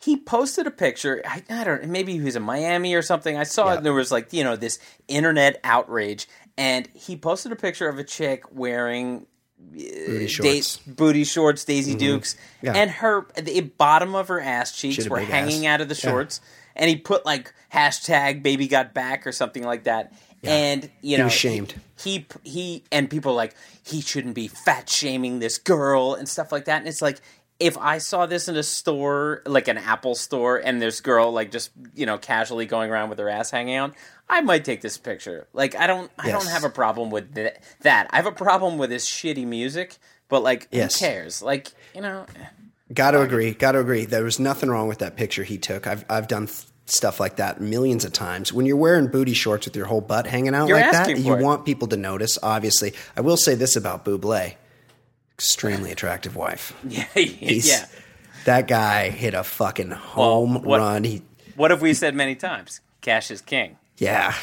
[0.00, 1.22] he posted a picture.
[1.26, 1.84] I, I don't.
[1.88, 3.36] Maybe he was in Miami or something.
[3.36, 3.72] I saw Yeah.
[3.72, 3.76] it.
[3.78, 7.98] And there was like you know this internet outrage, and he posted a picture of
[7.98, 9.26] a chick wearing
[9.60, 10.76] Booty da- shorts.
[10.86, 12.66] booty shorts, Daisy Dukes, Mm-hmm.
[12.66, 12.72] Yeah.
[12.76, 15.74] and her the bottom of her ass cheeks She had a were hanging ass.
[15.74, 16.10] out of the Yeah.
[16.10, 16.40] shorts,
[16.76, 20.12] and he put like hashtag baby got back or something like that.
[20.44, 21.74] And you know, was shamed.
[22.00, 26.52] He, he he and people like he shouldn't be fat shaming this girl and stuff
[26.52, 26.78] like that.
[26.78, 27.20] And it's like
[27.60, 31.50] if I saw this in a store, like an Apple store, and this girl like
[31.50, 33.94] just you know casually going around with her ass hanging out,
[34.28, 35.46] I might take this picture.
[35.52, 36.42] Like I don't I Yes.
[36.42, 38.08] don't have a problem with th- that.
[38.10, 39.96] I have a problem with this shitty music,
[40.28, 40.98] but like Yes.
[41.00, 41.42] who cares?
[41.42, 42.26] Like you know.
[42.40, 42.44] Eh.
[42.94, 43.52] Got to agree.
[43.52, 44.06] Got to agree.
[44.06, 45.86] There was nothing wrong with that picture he took.
[45.86, 48.50] I've I've done th- stuff like that millions of times.
[48.50, 51.34] When you're wearing booty shorts with your whole butt hanging out You're like that, you
[51.34, 51.42] it.
[51.42, 52.38] want people to notice.
[52.42, 54.54] Obviously, I will say this about Buble:
[55.38, 56.74] extremely attractive wife.
[56.88, 57.86] Yeah, He's, yeah.
[58.44, 61.04] That guy hit a fucking home what- run.
[61.04, 61.22] He,
[61.56, 62.80] What have we said many times?
[63.00, 63.76] Cash is king.
[63.96, 64.34] yeah.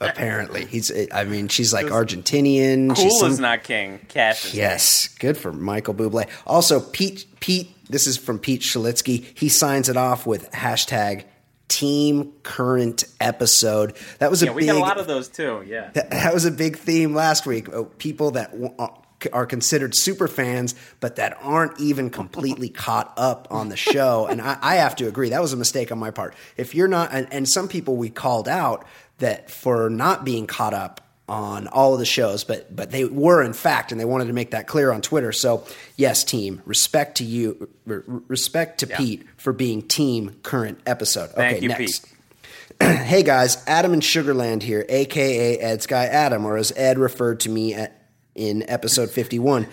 [0.00, 0.92] Apparently, he's.
[1.12, 2.94] I mean, she's like Argentinian.
[2.94, 4.00] she's Cool some- is not king.
[4.08, 6.28] Cash is Yes, good for Michael Bublé.
[6.46, 7.24] Also, Pete.
[7.40, 7.70] Pete.
[7.88, 9.24] This is from Pete Shalitsky.
[9.38, 11.24] He signs it off with hashtag
[11.68, 13.96] Team Current Episode.
[14.18, 14.70] That was a Yeah, we big.
[14.72, 15.64] got a lot of those too.
[15.66, 15.88] Yeah.
[15.94, 17.72] that, that was a big theme last week.
[17.72, 18.88] Uh, People that w- uh,
[19.32, 24.26] are considered super fans, but that aren't even completely caught up on the show.
[24.26, 26.34] And I, I have to agree, that was a mistake on my part.
[26.56, 28.84] If you're not, and, and some people we called out
[29.18, 33.42] that for not being caught up on all of the shows, but but they were
[33.42, 35.32] in fact, and they wanted to make that clear on Twitter.
[35.32, 35.64] So
[35.96, 41.30] yes, team, respect to you, r- respect to Pete for being team current episode.
[41.30, 42.06] Thank okay, you, next.
[42.80, 47.48] hey guys, Adam in Sugarland here, aka Ed's guy Adam, or as Ed referred to
[47.48, 48.03] me at,
[48.34, 49.66] in episode fifty-one,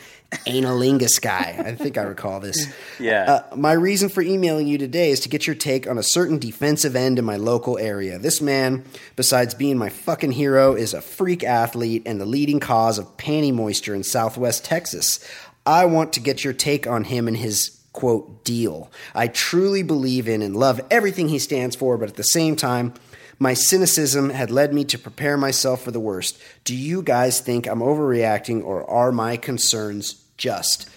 [0.45, 1.62] Analingus guy.
[1.65, 2.71] I think I recall this.
[3.00, 3.24] Yeah.
[3.52, 6.38] Uh, my reason for emailing you today is to get your take on a certain
[6.38, 8.19] defensive end in my local area.
[8.19, 8.84] This man,
[9.15, 13.54] besides being my fucking hero, is a freak athlete and the leading cause of panty
[13.54, 15.19] moisture in southwest Texas.
[15.65, 18.89] I want to get your take on him and his quote deal.
[19.13, 22.93] I truly believe in and love everything he stands for, but at the same time,
[23.41, 26.39] my cynicism had led me to prepare myself for the worst.
[26.63, 30.88] Do you guys think I'm overreacting or are my concerns just?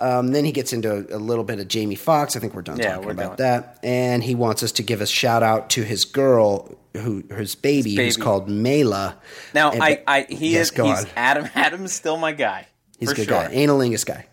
[0.00, 2.36] Um, then he gets into a, little bit of Jamie Foxx.
[2.36, 3.60] I think we're done Yeah, talking we're about done.
[3.60, 3.78] that.
[3.82, 7.94] And he wants us to give a shout out to his girl, who his baby,
[7.94, 8.24] who's baby.
[8.24, 9.16] called Mela.
[9.52, 11.06] Now, And- I, I, he Yes, is, he's.
[11.16, 11.48] Adam.
[11.54, 12.66] Adam's still my guy.
[12.98, 13.42] He's a good sure.
[13.46, 14.26] guy, analingus guy.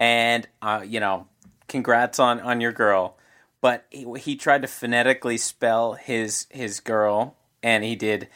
[0.00, 1.28] and uh, you know,
[1.68, 3.15] congrats on on your girl.
[3.60, 8.28] But he, he tried to phonetically spell his his girl, and he did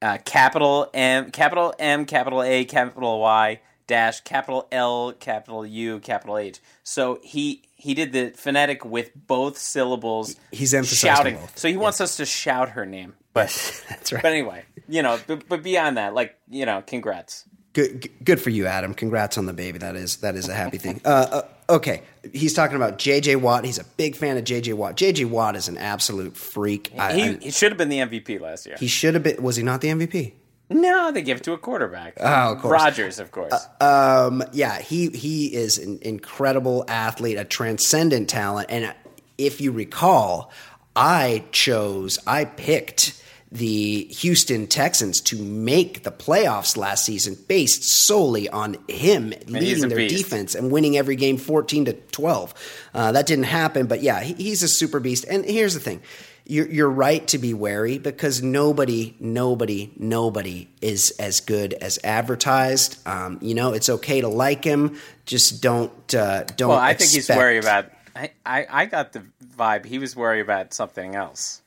[0.00, 6.38] uh, capital M, capital M, capital A, capital Y, dash, capital L, capital U, capital
[6.38, 6.60] H.
[6.84, 10.36] So he he did the phonetic with both syllables.
[10.52, 11.36] He's emphasized shouting.
[11.36, 11.58] both.
[11.58, 13.14] So he wants us to shout her name.
[13.32, 13.48] But
[13.88, 14.22] That's right.
[14.22, 17.44] but anyway, you know, but, but beyond that, like you know, congrats.
[17.78, 18.92] Good, good for you, Adam.
[18.92, 19.78] Congrats on the baby.
[19.78, 21.00] That is that is a happy thing.
[21.04, 23.36] Uh, uh, okay, he's talking about J.J.
[23.36, 23.64] Watt.
[23.64, 24.72] He's a big fan of J.J.
[24.72, 24.96] Watt.
[24.96, 25.26] J.J.
[25.26, 26.88] Watt is an absolute freak.
[26.88, 28.74] He, I- he should have been the MVP last year.
[28.80, 29.40] he should have been.
[29.40, 30.32] Was he not the MVP?
[30.70, 32.14] No, they give it to a quarterback.
[32.18, 32.72] Oh, of course.
[32.72, 33.54] Rodgers, of course.
[33.80, 38.66] Um, yeah, he he is an incredible athlete, a transcendent talent.
[38.70, 38.92] And
[39.38, 40.50] if you recall,
[40.96, 48.48] I chose, I picked the Houston Texans to make the playoffs last season based solely
[48.48, 50.16] on him he's leading their beast.
[50.16, 52.54] defense and winning every game 14 to 12.
[52.92, 55.24] Uh, that didn't happen, but yeah, he, he's a super beast.
[55.28, 56.02] And here's the thing.
[56.44, 63.06] You're, you're right to be wary because nobody, nobody, nobody is as good as advertised.
[63.06, 66.70] Um, you know, it's okay to like him, just don't uh, don't.
[66.70, 67.90] well, I think he's worried about.
[68.16, 69.22] I, I, I got the
[69.58, 71.60] vibe he was worried about something else.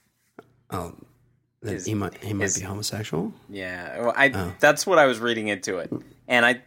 [0.72, 0.96] Oh,
[1.62, 3.34] that he might he might his- be homosexual.
[3.50, 4.54] Yeah, well, I Oh.
[4.60, 5.92] that's what I was reading into it,
[6.28, 6.62] and I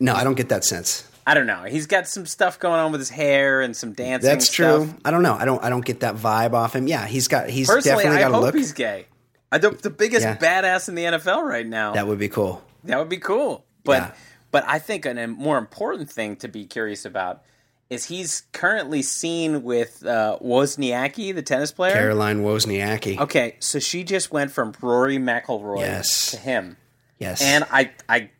[0.00, 1.04] No, I don't get that sense.
[1.26, 1.64] I don't know.
[1.64, 4.28] He's got some stuff going on with his hair and some dancing.
[4.30, 4.86] That's true.
[4.86, 5.00] stuff.
[5.04, 5.34] I don't know.
[5.34, 5.62] I don't.
[5.62, 6.86] I don't get that vibe off him.
[6.88, 7.50] Yeah, he's got.
[7.50, 8.54] He's Personally, definitely got a hope look.
[8.54, 9.06] he's gay.
[9.52, 10.36] I the, the biggest Yeah.
[10.36, 11.92] badass in the NFL right now.
[11.92, 12.62] That would be cool.
[12.84, 13.64] That would be cool.
[13.84, 14.10] But Yeah.
[14.50, 17.42] but I think an, a more important thing to be curious about
[17.90, 21.92] is he's currently seen with uh, Wozniacki, the tennis player.
[21.94, 23.18] Caroline Wozniacki.
[23.18, 26.32] Okay, so she just went from Rory McIlroy Yes.
[26.32, 26.76] to him,
[27.18, 27.40] Yes.
[27.42, 28.30] and I I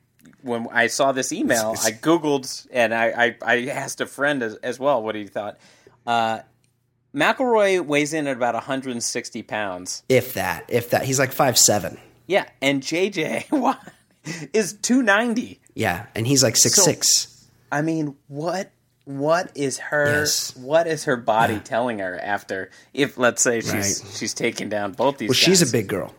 [0.42, 4.54] when I saw this email, I googled and I, I, I asked a friend as,
[4.56, 5.58] as well what he thought.
[6.06, 6.40] Uh,
[7.14, 10.02] McIlroy weighs in at about 160 pounds.
[10.08, 11.98] if that, if that, he's like five seven.
[12.26, 13.80] Yeah, and JJ Watt
[14.52, 15.60] is 290.
[15.74, 17.46] Yeah, and he's like six So- six.
[17.72, 18.70] I mean, what
[19.08, 20.54] what is her Yes.
[20.54, 23.72] what is her body telling her after if let's say she's
[24.04, 24.12] Right.
[24.14, 26.14] she's taking down both these Well, she's a big girl.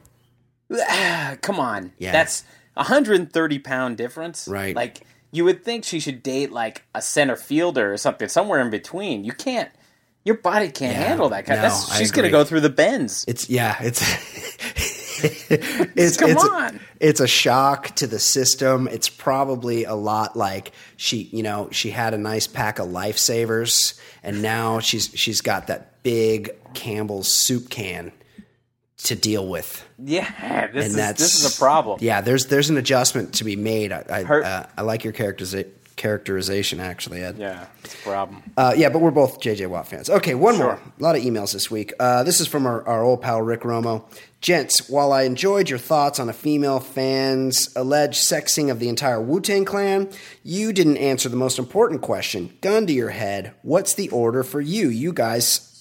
[0.74, 1.92] Ah, come on.
[2.00, 2.12] Yeah.
[2.12, 2.44] That's
[2.76, 4.48] a 130 pound difference.
[4.48, 4.76] Right.
[4.76, 8.72] Like you would think she should date like a center fielder or something somewhere in
[8.72, 9.24] between.
[9.24, 9.70] You can't
[10.26, 11.10] your body can't Yeah.
[11.10, 13.24] handle that kind No, That's, she's going to go through the bends.
[13.28, 14.02] It's yeah, it's
[15.96, 16.80] it's Come it's on.
[17.00, 18.88] it's a shock to the system.
[18.88, 24.00] It's probably a lot like she, you know, she had a nice pack of lifesavers,
[24.24, 28.12] and now she's she's got that big Campbell's soup can
[29.04, 29.86] to deal with.
[29.98, 32.00] Yeah, this and is this is a problem.
[32.02, 33.92] Yeah, there's there's an adjustment to be made.
[33.92, 37.38] I I, Her- uh, I like your characteriza- characterization actually, Ed.
[37.38, 38.42] Yeah, it's a problem.
[38.58, 40.10] Uh, yeah, but we're both JJ Watt fans.
[40.10, 40.64] Okay, one Sure.
[40.66, 40.80] more.
[41.00, 41.94] A lot of emails this week.
[42.00, 44.04] Uh, this is from our, our old pal Rick Romo.
[44.42, 49.22] Gents, while I enjoyed your thoughts on a female fan's alleged sexing of the entire
[49.22, 50.10] Wu Tang clan,
[50.44, 52.58] you didn't answer the most important question.
[52.62, 54.88] Gun to your head, what's the order for you?
[54.90, 55.79] You guys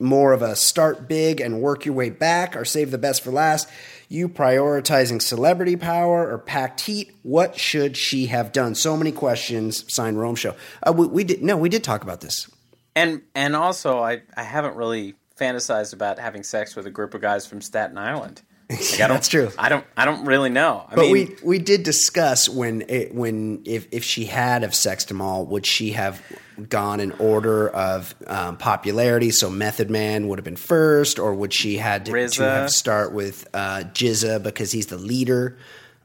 [0.00, 3.30] more of a start big and work your way back or save the best for
[3.30, 3.68] last?
[4.08, 7.12] You prioritizing celebrity power or packed heat?
[7.22, 8.74] What should she have done?
[8.74, 9.92] So many questions.
[9.92, 10.54] Sign Rome Show.
[10.82, 12.50] Uh, we, we did no, we did talk about this.
[12.96, 17.20] And and also, I I haven't really fantasized about having sex with a group of
[17.20, 18.42] guys from Staten Island.
[18.70, 19.50] Like, I don't, That's true.
[19.58, 20.84] I don't I don't really know.
[20.90, 24.74] I But mean, we we did discuss when it, when if if she had have
[24.74, 26.22] sexed them all, would she have
[26.68, 29.30] gone in order of um, popularity?
[29.30, 33.12] So Method Man would have been first, or would she had to, to have start
[33.12, 35.56] with uh, GZA because he's the leader?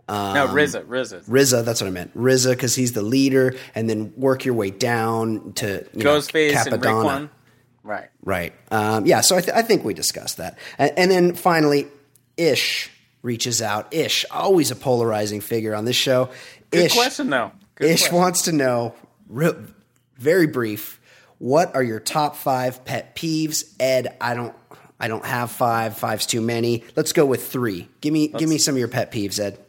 [0.07, 1.25] no, RZA, RZA.
[1.25, 2.15] RZA, that's what I meant.
[2.15, 6.65] RZA, because he's the leader, and then work your way down to you know, Ghostface
[6.67, 7.29] and Raekwon.
[7.83, 8.09] Right.
[8.23, 8.53] Right.
[8.71, 9.21] Um, yeah.
[9.21, 11.87] So I, th- I think we discussed that, and, and then finally,
[12.37, 12.89] Ish
[13.21, 13.93] reaches out.
[13.93, 16.29] Ish, always a polarizing figure on this show.
[16.71, 17.51] Good Ish, question, though.
[17.75, 18.17] Good Ish question.
[18.17, 18.95] wants to know,
[19.27, 19.55] re-
[20.17, 20.99] very brief,
[21.37, 23.63] what are your top five pet peeves?
[23.79, 24.55] Ed, I don't,
[24.99, 25.97] I don't have five.
[25.97, 26.83] Five's too many.
[26.95, 27.89] Let's go with three.
[28.01, 29.59] Give me, give me some of your pet peeves, Ed.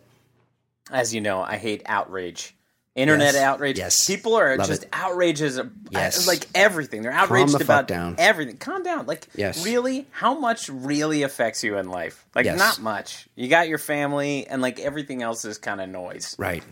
[0.90, 2.54] As you know, I hate outrage.
[2.94, 3.42] Internet Yes.
[3.42, 3.78] outrage.
[3.78, 4.06] Yes.
[4.06, 4.88] People are Love just it.
[4.92, 5.60] outrages.
[5.90, 6.28] Yes.
[6.28, 7.02] Like everything.
[7.02, 8.14] They're outraged the about down.
[8.18, 8.56] everything.
[8.58, 9.06] Calm down.
[9.06, 9.64] Like, Yes.
[9.64, 10.06] really?
[10.12, 12.24] How much really affects you in life?
[12.36, 12.56] Like, Yes.
[12.58, 13.26] not much.
[13.34, 16.36] You got your family, and like everything else is kind of noise.
[16.38, 16.62] Right.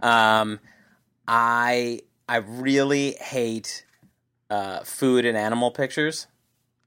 [0.00, 0.60] Um,
[1.26, 3.84] I I really hate
[4.50, 6.26] uh, food and animal pictures.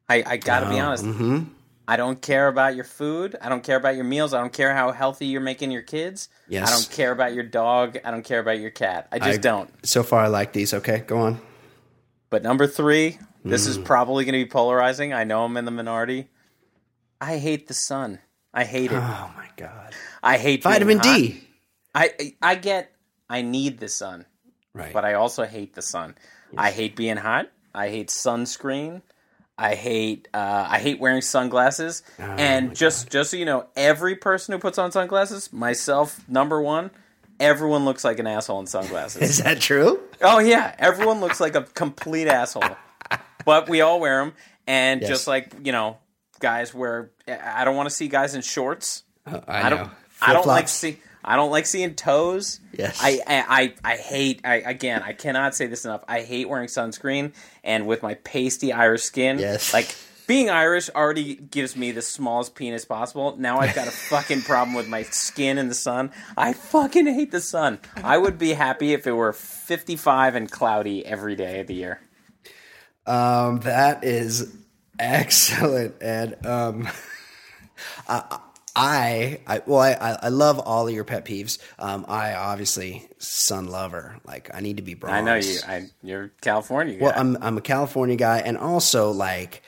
[0.09, 1.03] I, I gotta be honest.
[1.05, 1.43] Mm-hmm.
[1.91, 3.35] I don't care about your food.
[3.41, 4.33] I don't care about your meals.
[4.33, 6.29] I don't care how healthy you're making your kids.
[6.47, 6.69] Yes.
[6.69, 7.97] I don't care about your dog.
[8.05, 9.07] I don't care about your cat.
[9.11, 9.69] I just I- don't.
[9.85, 10.73] So far, I like these.
[10.73, 11.41] Okay, go on.
[12.29, 13.69] But number three, this Mm.
[13.71, 15.11] is probably going to be polarizing.
[15.13, 16.29] I know I'm in the minority.
[17.19, 18.19] I hate the sun.
[18.53, 18.95] I hate it.
[18.97, 19.93] Oh my god.
[20.23, 20.99] I hate Vitamin.
[20.99, 21.43] D.
[21.93, 22.91] I I get.
[23.29, 24.25] I need the sun.
[24.73, 24.93] Right.
[24.93, 26.15] but I also hate the sun.
[26.57, 27.49] I hate being hot.
[27.75, 29.01] I hate sunscreen.
[29.61, 32.01] I hate uh, I hate wearing sunglasses.
[32.19, 36.59] Oh and just just so you know, every person who puts on sunglasses, myself number
[36.61, 36.89] one,
[37.39, 39.21] everyone looks like an asshole in sunglasses.
[39.29, 39.99] Is that true?
[40.21, 42.63] oh yeah, everyone looks like a complete asshole.
[43.43, 44.33] But we all wear them,
[44.67, 45.09] and Yes.
[45.09, 45.97] just like you know,
[46.39, 47.09] guys wear.
[47.27, 49.03] I don't want to see guys in shorts.
[49.25, 49.89] I, I don't.
[50.21, 50.99] I don't like see.
[51.23, 52.59] I don't like seeing toes.
[52.77, 52.99] Yes.
[53.01, 54.41] I I I, I hate.
[54.43, 55.03] I again.
[55.03, 56.03] I cannot say this enough.
[56.07, 59.39] I hate wearing sunscreen, and with my pasty Irish skin.
[59.39, 59.73] Yes.
[59.73, 59.95] Like
[60.27, 63.35] being Irish already gives me the smallest penis possible.
[63.37, 66.11] Now I've got a fucking problem with my skin in the sun.
[66.37, 67.79] I fucking hate the sun.
[67.97, 71.99] I would be happy if it were 55 and cloudy every day of the year.
[73.05, 74.55] Um, that is
[74.99, 76.45] excellent, Ed.
[76.45, 76.87] Um,
[78.07, 78.39] I,
[78.75, 81.57] I, well, I, I I love all of your pet peeves.
[81.79, 84.17] Um, I obviously sun lover.
[84.25, 85.13] Like, I need to be bronze.
[85.13, 85.59] I know you.
[85.67, 87.05] I, you're California guy.
[87.05, 89.63] Well, I'm I'm a California guy, and also like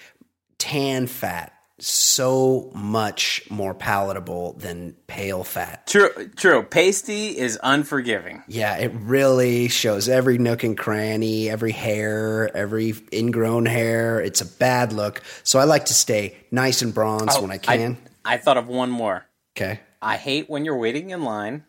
[0.58, 1.52] tan fat.
[1.80, 5.86] So much more palatable than pale fat.
[5.88, 6.30] true.
[6.38, 6.63] True.
[6.63, 8.42] Pasty is unforgiving.
[8.48, 14.22] Yeah, it really shows every nook and cranny, every hair, every ingrown hair.
[14.22, 15.24] It's a bad look.
[15.44, 17.98] So I like to stay nice and bronze when I can.
[18.00, 19.26] Oh, I thought of one more.
[19.58, 19.80] okay.
[20.02, 21.64] I hate when you're waiting in line,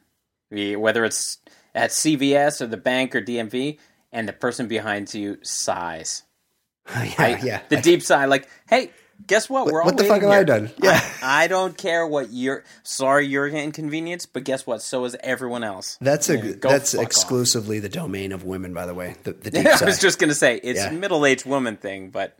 [0.51, 1.39] whether it's
[1.75, 3.79] at CVS or the bank or DMV,
[4.13, 6.23] and the person behind you sighs.
[6.89, 7.61] yeah, I- yeah.
[7.69, 8.91] The deep sigh, like, hey,
[9.27, 9.67] guess what?
[9.67, 10.71] We're all what the fuck have I done?
[10.83, 11.01] Yeah.
[11.23, 12.65] I, I don't care what you're.
[12.83, 14.83] Sorry, you're an inconvenience, but guess what?
[14.83, 15.97] So is everyone else.
[16.01, 17.07] That's a go that's fuck off.
[17.07, 19.15] exclusively the domain of women, by the way.
[19.23, 19.87] The, the deep I sigh.
[19.87, 20.91] was just gonna say it's Yeah.
[20.91, 22.37] a middle-aged woman thing, but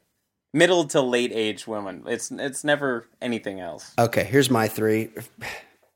[0.55, 2.05] middle to late age women.
[2.07, 3.93] It's it's never anything else.
[3.99, 5.11] Okay, here's my three.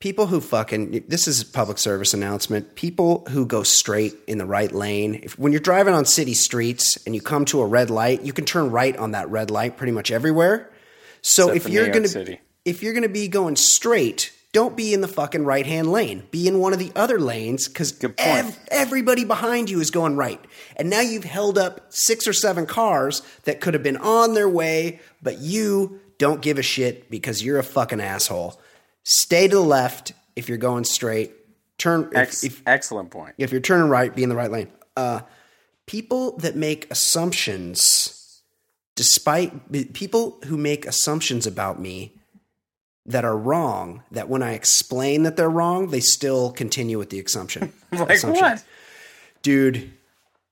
[0.01, 2.75] People who fucking this is a public service announcement.
[2.75, 5.21] People who go straight in the right lane.
[5.23, 8.33] If, when you're driving on city streets and you come to a red light, you
[8.33, 10.71] can turn right on that red light pretty much everywhere.
[11.23, 15.09] So Except if you're gonna if you're gonna be going straight, don't be in the
[15.09, 16.27] fucking right hand lane.
[16.31, 18.59] Be in one of the other lanes because point.
[18.71, 20.41] everybody behind you is going right,
[20.77, 24.49] and now you've held up six or seven cars that could have been on their
[24.49, 28.61] way, but you don't give a shit because you're a fucking asshole.
[29.05, 31.33] Stay to the left if you're going straight.
[31.79, 33.35] Turn if, if, excellent point.
[33.39, 34.69] if you're turning right, be in the right lane.
[34.97, 35.21] Uh,
[35.87, 38.43] people that make assumptions,
[38.97, 42.18] despite people who make assumptions about me
[43.09, 47.21] that are wrong, that when I explain that they're wrong, they still continue with the
[47.21, 47.73] assumption.
[47.93, 48.43] Like assumption.
[48.45, 48.65] what?
[49.43, 49.93] Dude,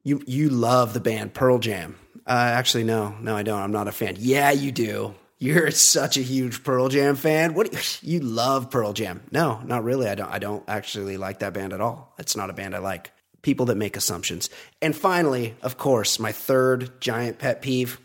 [0.03, 1.97] you you love the band Pearl Jam.
[2.27, 3.61] Uh, actually, no, no, I don't.
[3.61, 4.17] I'm not a fan.
[4.19, 5.15] Yeah, you do.
[5.39, 7.53] You're such a huge Pearl Jam fan.
[7.55, 7.79] What you,
[8.15, 9.23] you love Pearl Jam?
[9.31, 10.09] No, not really.
[10.09, 10.31] I don't.
[10.31, 12.15] I don't actually like that band at all.
[12.19, 13.13] It's not a band I like.
[13.43, 14.49] People that make assumptions.
[14.81, 18.01] And finally, of course, my third giant pet peeve: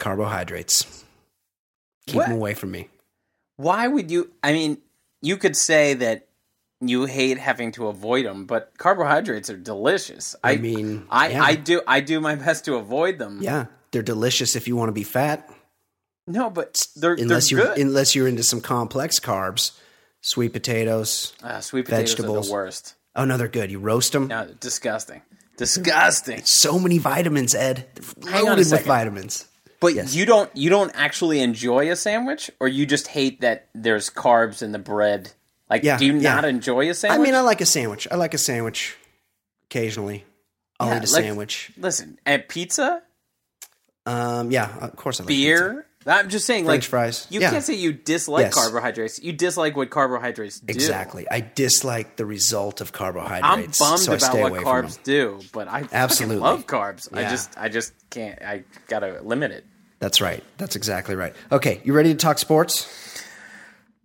[0.00, 1.04] carbohydrates.
[2.06, 2.26] Keep What?
[2.28, 2.88] them away from me.
[3.60, 4.30] Why would you?
[4.42, 4.78] I mean,
[5.20, 6.28] you could say that
[6.80, 10.34] you hate having to avoid them, but carbohydrates are delicious.
[10.42, 11.42] I mean, I, yeah.
[11.42, 13.40] I do I do my best to avoid them.
[13.42, 15.48] Yeah, they're delicious if you want to be fat.
[16.26, 17.78] No, but they're unless they're you're good.
[17.78, 19.72] unless you're into some complex carbs,
[20.22, 21.34] sweet potatoes.
[21.42, 22.46] uh, sweet potatoes are vegetables.
[22.46, 22.94] the worst.
[23.14, 23.70] Oh no, they're good.
[23.70, 24.28] You roast them.
[24.28, 25.20] No, disgusting,
[25.58, 26.42] disgusting.
[26.44, 27.88] So many vitamins, Ed.
[27.94, 29.46] They're Hang on a loaded with vitamins.
[29.80, 30.14] But Yes.
[30.14, 34.62] you don't you don't actually enjoy a sandwich, or you just hate that there's carbs
[34.62, 35.32] in the bread
[35.70, 36.34] Like, Yeah, do you yeah.
[36.34, 37.18] not enjoy a sandwich?
[37.20, 38.06] I mean, I like a sandwich.
[38.10, 38.96] I like a sandwich
[39.66, 40.24] occasionally.
[40.80, 41.70] I'll Yeah, eat a sandwich.
[41.78, 43.02] Listen, at pizza,
[44.06, 45.46] Um, yeah, of course I like pizza.
[45.46, 45.86] beer.
[46.06, 47.26] I'm just saying, French like, fries.
[47.30, 47.50] You Yeah.
[47.50, 48.54] can't say you dislike Yes.
[48.54, 49.20] carbohydrates.
[49.22, 50.72] You dislike what carbohydrates do.
[50.72, 51.26] Exactly.
[51.30, 53.80] I dislike the result of carbohydrates.
[53.80, 56.38] I'm bummed so about what carbs do, but I Absolutely.
[56.38, 57.06] love carbs.
[57.12, 58.40] I just, I just can't.
[58.42, 59.66] I gotta limit it.
[60.00, 60.42] That's right.
[60.56, 61.34] That's exactly right.
[61.52, 63.22] Okay, you ready to talk sports?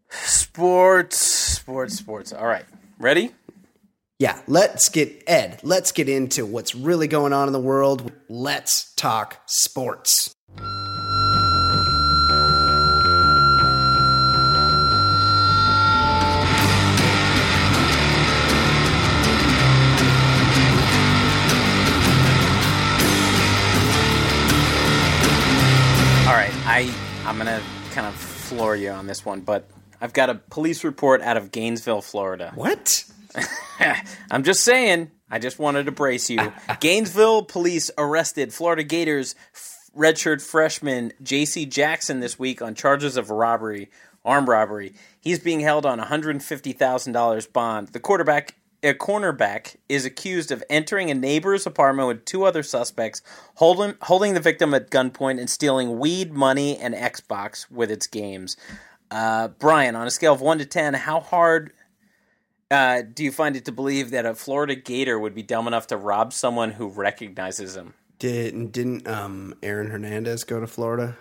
[0.10, 2.34] Sports, sports, sports.
[2.34, 2.66] All right,
[3.00, 3.32] ready?
[4.20, 5.60] Yeah, let's get Ed.
[5.64, 8.12] Let's get into what's really going on in the world.
[8.30, 10.35] Let's talk sports.
[26.76, 26.94] I
[27.26, 27.62] I'm gonna
[27.92, 29.66] kind of floor you on this one, but
[30.02, 32.52] I've got a police report out of Gainesville, Florida.
[32.54, 33.06] What?
[34.30, 35.10] I'm just saying.
[35.32, 36.52] I just wanted to brace you.
[36.82, 39.36] Gainesville police arrested Florida Gators
[39.96, 41.66] redshirt freshman J.C.
[41.66, 43.90] Jackson this week on charges of robbery,
[44.26, 44.96] armed robbery.
[45.22, 47.88] He's being held on $150,000 bond.
[47.88, 48.56] The quarterback,
[48.86, 53.22] a cornerback, is accused of entering a neighbor's apartment with two other suspects,
[53.56, 58.56] holding holding the victim at gunpoint and stealing weed, money, and Xbox with its games.
[59.12, 61.74] Uh, Brian, on a scale of one to ten, how hard
[62.72, 65.88] uh, do you find it to believe that a Florida Gator would be dumb enough
[65.88, 67.94] to rob someone who recognizes him?
[68.20, 71.18] Didn't didn't um, Aaron Hernandez go to Florida?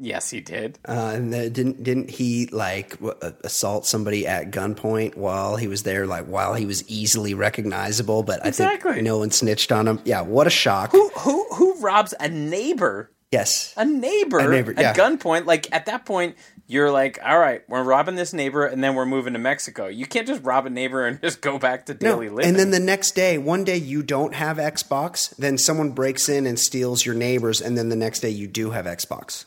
[0.00, 0.78] Yes, he did.
[0.86, 5.82] Uh, and didn't didn't he like w- uh, assault somebody at gunpoint while he was
[5.82, 6.06] there?
[6.06, 10.00] Like while he was easily recognizable, but I think no one snitched on him.
[10.04, 10.92] Yeah, what a shock.
[10.92, 13.10] Who who who robs a neighbor?
[13.32, 14.90] Yes, A neighbor, A neighbor, yeah.
[14.90, 15.44] at gunpoint.
[15.44, 16.36] Like at that point,
[16.68, 19.86] you're like, all right, we're robbing this neighbor, and then we're moving to Mexico.
[19.86, 22.46] You can't just rob a neighbor and just go back to No, daily living.
[22.50, 26.46] and then the next day, one day you don't have Xbox, then someone breaks in
[26.46, 29.46] and steals your neighbors, and then the next day you do have Xbox.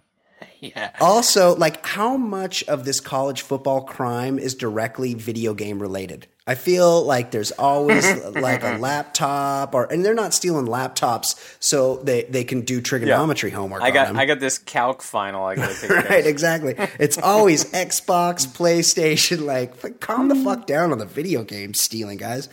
[0.60, 6.28] yeah, Also, like how much of this college football crime is directly video game related?
[6.44, 11.96] I feel like there's always like a laptop or and they're not stealing laptops so
[11.98, 13.82] they, they can do trigonometry homework.
[13.82, 14.16] I got.
[14.16, 15.44] I got this calc final.
[15.44, 15.90] I got to take.
[16.10, 16.74] Right, exactly.
[16.98, 19.44] It's always Xbox, PlayStation.
[19.44, 22.48] Like, like, calm the fuck down on the video game stealing, guys.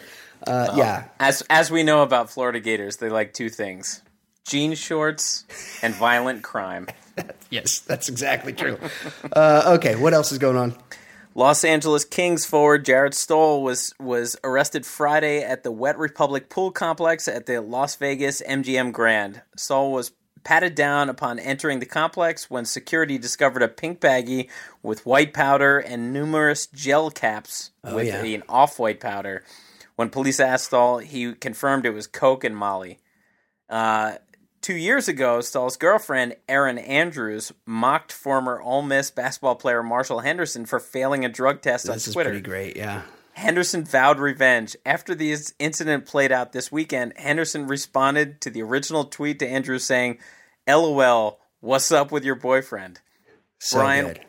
[0.45, 4.01] Uh, yeah, As as we know about Florida Gators, they like two things:
[4.45, 5.45] jean shorts
[5.81, 6.87] and violent crime.
[7.49, 8.77] yes, that's exactly true.
[9.33, 10.75] Uh, okay, what else is going on?
[11.39, 16.69] Los Angeles Kings forward Jarret Stoll was was arrested Friday at the Wet Republic Pool
[16.69, 19.41] Complex at the Las Vegas MGM Grand.
[19.55, 20.11] Stoll was
[20.43, 24.49] patted down upon entering the complex when security discovered a pink baggie
[24.83, 28.21] with white powder and numerous gel caps with yeah.
[28.21, 29.45] an off-white powder.
[29.95, 32.99] When police asked Stoll, he confirmed it was Coke and Molly.
[33.69, 34.15] Uh,
[34.61, 40.65] two years ago, Stoll's girlfriend, Erin Andrews, mocked former Ole Miss basketball player Marshall Henderson
[40.65, 42.29] for failing a drug test This on is Twitter.
[42.29, 42.75] pretty great.
[42.75, 43.03] Yeah.
[43.33, 44.75] Henderson vowed revenge.
[44.85, 49.85] After the incident played out this weekend, Henderson responded to the original tweet to Andrews
[49.85, 50.17] saying,
[50.67, 52.99] LOL, what's up with your boyfriend?
[53.59, 54.25] So Brian, good.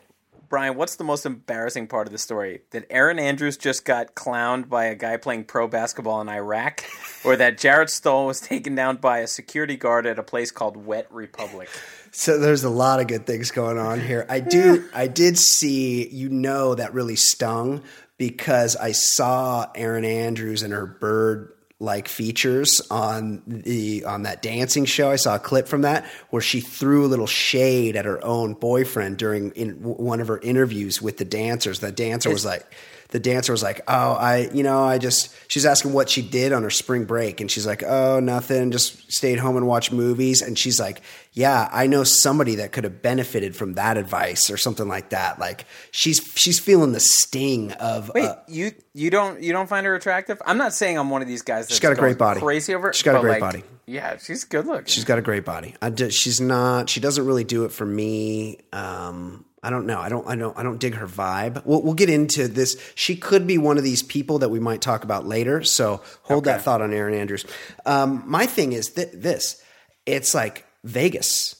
[0.51, 2.59] Brian, what's the most embarrassing part of the story?
[2.71, 6.83] That Erin Andrews just got clowned by a guy playing pro basketball in Iraq,
[7.23, 10.75] or that Jarret Stoll was taken down by a security guard at a place called
[10.75, 11.69] Wet Republic?
[12.11, 14.25] So there's a lot of good things going on here.
[14.27, 17.81] I do I did see you know that really stung
[18.17, 24.85] because I saw Erin Andrews and her bird like features on the on that dancing
[24.85, 25.09] show.
[25.09, 28.53] I saw a clip from that where she threw a little shade at her own
[28.53, 31.79] boyfriend during in w- one of her interviews with the dancers.
[31.79, 32.71] The dancer was like
[33.11, 36.53] the dancer was like, "Oh, I, you know, I just." She's asking what she did
[36.53, 38.71] on her spring break, and she's like, "Oh, nothing.
[38.71, 41.01] Just stayed home and watched movies." And she's like,
[41.33, 45.39] "Yeah, I know somebody that could have benefited from that advice or something like that."
[45.39, 48.11] Like she's she's feeling the sting of.
[48.15, 50.41] Wait, uh, you you don't you don't find her attractive?
[50.45, 51.67] I'm not saying I'm one of these guys.
[51.67, 52.39] That's got a great body.
[52.39, 52.89] Crazy over.
[52.89, 53.63] it, She's got a great like, body.
[53.85, 54.85] Yeah, she's good looking.
[54.85, 55.75] she's got a great body.
[55.81, 56.89] I ju- she's not.
[56.89, 58.59] She doesn't really do it for me.
[58.71, 59.99] Um, I don't know.
[59.99, 60.27] I don't.
[60.27, 60.57] I don't.
[60.57, 61.63] I don't dig her vibe.
[61.65, 62.81] We'll, we'll get into this.
[62.95, 65.63] She could be one of these people that we might talk about later.
[65.63, 67.45] So hold that thought on Erin Andrews.
[67.85, 69.61] Um, my thing is th- this.
[70.07, 71.55] It's like Vegas.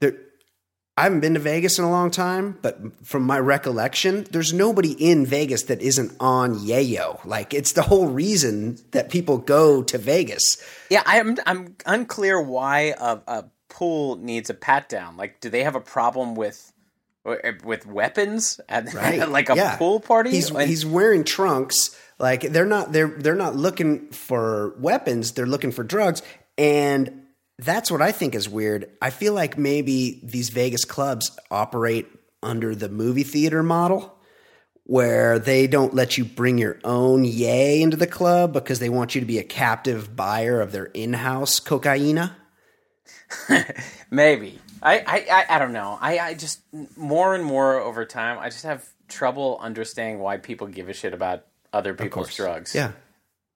[0.00, 0.14] There,
[0.96, 4.90] I haven't been to Vegas in a long time, but from my recollection, there's nobody
[4.90, 7.24] in Vegas that isn't on Yayo.
[7.24, 10.56] Like it's the whole reason that people go to Vegas.
[10.90, 15.16] Yeah, I'm I'm unclear why a, a pool needs a pat down.
[15.16, 16.72] Like, do they have a problem with
[17.26, 19.28] Eh, with weapons at, Right.
[19.28, 19.76] like a Yeah.
[19.76, 20.30] pool party.
[20.30, 21.96] He's And- he's wearing trunks.
[22.18, 25.32] Like they're not they're they're not looking for weapons.
[25.32, 26.20] They're looking for drugs,
[26.56, 27.22] and
[27.58, 28.88] that's what I think is weird.
[29.00, 32.06] I feel like maybe these Vegas clubs operate
[32.42, 34.14] under the movie theater model.
[34.84, 39.14] Where they don't let you bring your own yay into the club because they want
[39.14, 42.32] you to be a captive buyer of their in-house cocaina.
[44.10, 44.58] Maybe.
[44.82, 45.98] I, I, I, I don't know.
[46.00, 46.60] I, I just
[46.96, 51.14] more and more over time, I just have trouble understanding why people give a shit
[51.14, 52.74] about other people's drugs.
[52.74, 52.92] Yeah,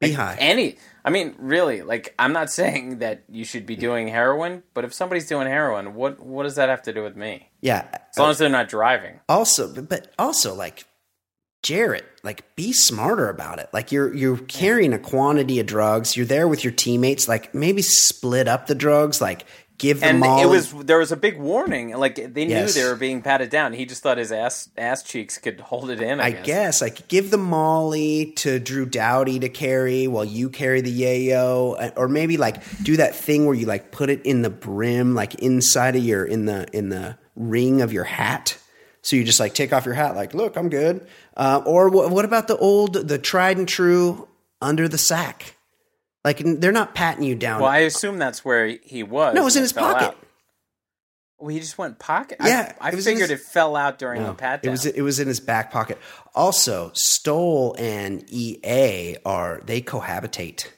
[0.01, 0.37] be high.
[0.39, 4.85] Any, I mean, really, like, I'm not saying that you should be doing heroin, but
[4.85, 7.51] if somebody's doing heroin, what what does that have to do with me?
[7.61, 9.20] yeah, As long as they're not driving.
[9.29, 10.85] also but also like
[11.62, 13.68] Jarret, like be smarter about it.
[13.73, 16.16] Like you're you're carrying a quantity of drugs.
[16.16, 17.29] You're there with your teammates.
[17.29, 19.20] Like maybe split up the drugs.
[19.20, 19.45] Like
[19.79, 20.43] give them And all.
[20.43, 21.97] it was there was a big warning.
[21.97, 22.75] Like they Yes.
[22.77, 23.73] knew they were being patted down.
[23.73, 26.20] He just thought his ass ass cheeks could hold it in.
[26.20, 26.47] I, I guess.
[26.47, 31.77] guess like give the Molly to Drew Doughty to carry while you carry the yayo,
[31.79, 35.14] uh, or maybe like do that thing where you like put it in the brim,
[35.14, 38.57] like inside of your in the in the ring of your hat.
[39.05, 41.07] So you just like take off your hat, like look, I'm good.
[41.37, 44.29] Uh, or wh- what about the old, the tried and true
[44.61, 45.57] under the sack?
[46.25, 47.61] Like they're not patting you down.
[47.61, 49.35] Well, I assume that's where he was.
[49.35, 50.09] no, it was in his pocket.
[50.09, 50.16] out.
[51.39, 52.39] Well, he just went pocket.
[52.41, 54.87] Yeah, I, I it figured his- it fell out during No, the pat it was
[54.87, 55.99] it was in his back pocket.
[56.35, 60.68] Also, Stoll and EA are they cohabitate.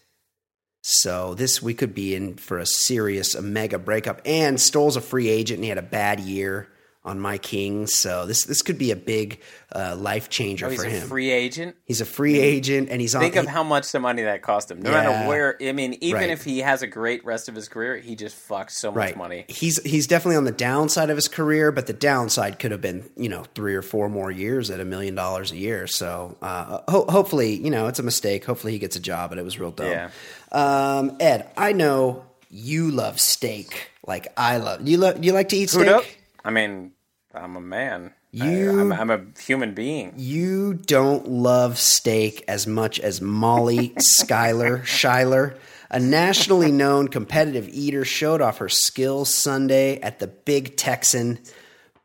[0.82, 4.22] So this we could be in for a serious a mega breakup.
[4.24, 6.68] And Stoll's a free agent and he had a bad year
[7.04, 7.86] on My King.
[7.86, 9.40] So this this could be a big
[9.74, 11.06] uh, life changer oh, he's for a him.
[11.08, 11.76] free agent.
[11.84, 13.20] he's a free agent and he's on.
[13.22, 14.80] Think of he- how much the money that cost him.
[14.80, 15.02] No Yeah.
[15.02, 16.30] matter where, I mean, even Right.
[16.30, 19.16] if he has a great rest of his career, he just fucks so much right.
[19.16, 19.44] money.
[19.48, 23.04] He's he's definitely on the downside of his career, but the downside could have been
[23.16, 25.86] you know three or four more years at a million dollars a year.
[25.86, 28.44] So uh, ho- hopefully you know it's a mistake.
[28.44, 29.88] Hopefully he gets a job, but it was real dumb.
[29.90, 30.10] Yeah.
[30.52, 34.86] Um, Ed, I know you love steak like I love.
[34.88, 36.18] You love you like to eat steak.
[36.44, 36.92] I mean,
[37.34, 38.12] I'm a man.
[38.30, 40.12] You- I, I'm, I'm a human being.
[40.16, 44.84] You don't love steak as much as Molly Schuyler.
[44.84, 45.56] Schuyler,
[45.90, 51.38] a nationally known competitive eater, showed off her skills Sunday at the Big Texan,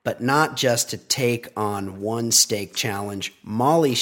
[0.04, 3.34] but not just to take on one steak challenge.
[3.44, 3.96] Molly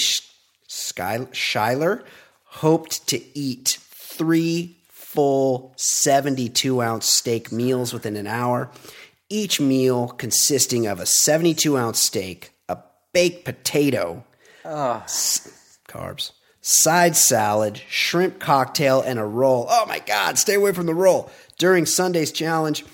[0.67, 2.03] Sky- Schuyler
[2.43, 8.69] hoped to eat three full 72 ounce steak meals within an hour,
[9.30, 12.78] each meal consisting of a 72 ounce steak, a
[13.13, 14.23] baked potato,
[14.65, 19.67] s- carbs, side salad, shrimp cocktail, and a roll.
[19.69, 21.30] Oh my God, stay away from the roll.
[21.57, 22.86] During Sunday's challenge,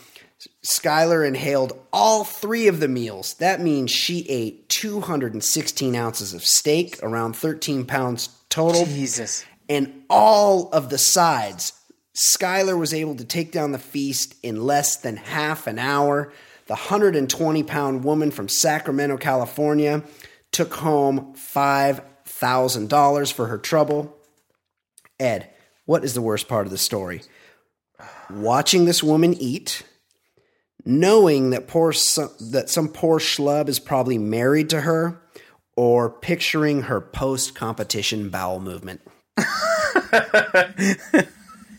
[0.62, 3.34] Schuyler inhaled all three of the meals.
[3.36, 9.46] That means she ate 216 ounces of steak, around 13 pounds total Jesus.
[9.70, 11.74] and all of the sides.
[12.14, 16.32] Schuyler was able to take down the feast in less than half an hour.
[16.68, 20.04] The 120 pound woman from Sacramento, California,
[20.52, 24.16] took home $5,000 for her trouble.
[25.20, 25.50] Ed,
[25.86, 27.22] what is the worst part of the story?
[28.30, 29.84] Watching this woman eat,
[30.86, 35.20] knowing that poor that some poor schlub is probably married to her,
[35.76, 39.02] or picturing her post competition bowel movement.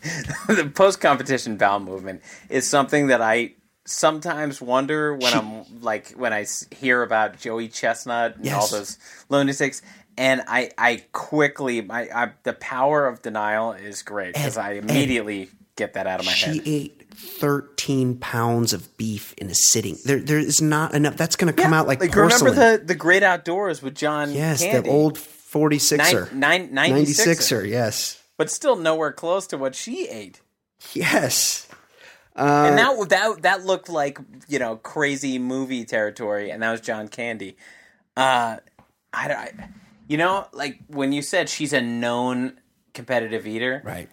[0.48, 6.32] the post competition bowel movement is something that I sometimes wonder when I'm like when
[6.32, 8.98] I hear about Joey Chestnut and all those
[9.28, 9.82] lunatics,
[10.16, 15.50] and I I quickly my I, the power of denial is great because I immediately
[15.76, 16.64] get that out of my She head.
[16.64, 19.96] She ate 13 pounds of beef in a sitting.
[20.04, 21.16] There, there is not enough.
[21.16, 22.52] That's going to come out like, porcelain.
[22.52, 26.32] remember the the Great Outdoors with John yes, Candy, the old 46er.
[26.32, 28.20] nine, nine, 96er, yes.
[28.36, 30.40] But still nowhere close to what she ate.
[30.92, 31.68] Yes.
[32.36, 34.18] and that that that looked like
[34.48, 37.56] you know crazy movie territory, and that was John Candy.
[38.16, 38.58] Uh,
[39.12, 39.68] I, I
[40.08, 42.58] you know, like when you said she's a known
[42.92, 44.08] competitive eater, Right.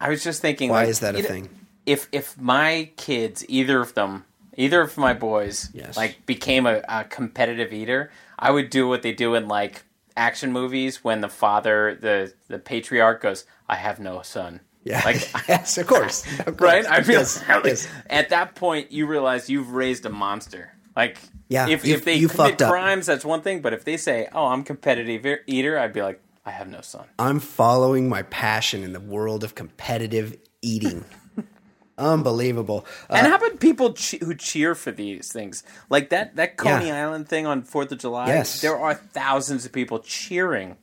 [0.00, 1.48] I was just thinking, Why like, is that a thing?
[1.86, 4.24] If if my kids, either of them,
[4.56, 5.96] either of my boys, Yes.
[5.96, 9.84] like became a, a competitive eater, I would do what they do in like
[10.16, 15.02] action movies when the father, the the patriarch, goes, "I have no son." Yeah.
[15.04, 16.24] Like yes, of course.
[16.40, 16.60] Of course.
[16.60, 16.86] right?
[16.86, 17.42] I feel yes.
[17.48, 17.88] like, yes.
[18.10, 20.72] at that point, you realize you've raised a monster.
[20.94, 22.70] Like, Yeah, if, if they commit fucked up.
[22.70, 23.60] crimes, that's one thing.
[23.62, 27.06] But if they say, "Oh, I'm competitive eater," I'd be like, "I have no son."
[27.18, 31.04] I'm following my passion in the world of competitive eating.
[31.98, 32.84] Unbelievable.
[33.08, 35.62] Uh, and how about people che- who cheer for these things?
[35.90, 37.06] Like that that Coney Yeah.
[37.06, 38.28] Island thing on Fourth of July.
[38.28, 38.60] Yes.
[38.60, 40.76] there are thousands of people cheering.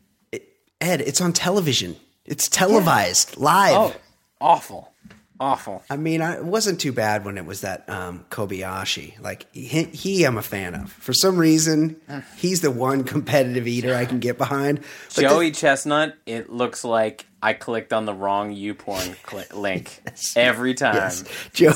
[0.80, 1.95] Ed, it's on television.
[2.26, 3.76] It's televised live.
[3.76, 3.95] Oh,
[4.39, 4.91] awful,
[5.39, 5.84] awful.
[5.91, 9.20] I mean, I, it wasn't too bad when it was that um, Kobayashi.
[9.22, 10.91] Like he, he, I'm a fan of.
[10.91, 11.97] For some reason,
[12.38, 14.80] he's the one competitive eater I can get behind.
[15.16, 16.16] But Joey Chestnut.
[16.26, 20.02] It looks like I clicked on the wrong YouPorn cli- link
[20.36, 20.96] every time.
[20.96, 21.24] Yes,
[21.54, 21.74] Joe.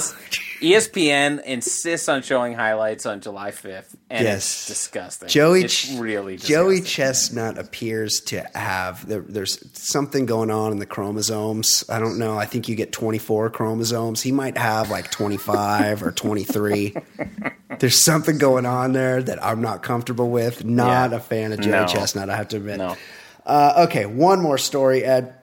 [0.62, 4.38] ESPN insists on showing highlights on July 5th, and Yes.
[4.46, 5.28] it's disgusting.
[5.28, 6.82] Joey, it's really Joey.
[6.82, 11.84] Chestnut appears to have there, there's something going on in the chromosomes.
[11.90, 12.38] I don't know.
[12.38, 14.22] I think you get 24 chromosomes.
[14.22, 16.96] He might have like 25 or 23.
[17.80, 20.64] There's something going on there that I'm not comfortable with.
[20.64, 21.18] Not Yeah.
[21.18, 21.86] a fan of Joey No.
[21.88, 22.30] Chestnut.
[22.30, 22.78] I have to admit.
[22.78, 22.96] No.
[23.46, 25.34] Uh, okay, one more story, Ed.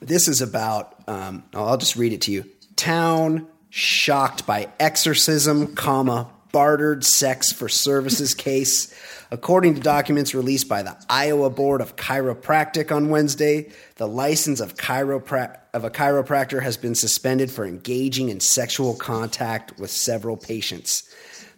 [0.00, 0.94] This is about.
[1.08, 2.44] Um, I'll just read it to you.
[2.76, 8.94] Town shocked by exorcism, comma bartered sex for services case.
[9.30, 14.76] According to documents released by the Iowa Board of Chiropractic on Wednesday, the license of,
[14.76, 21.02] chiropra- of a chiropractor has been suspended for engaging in sexual contact with several patients.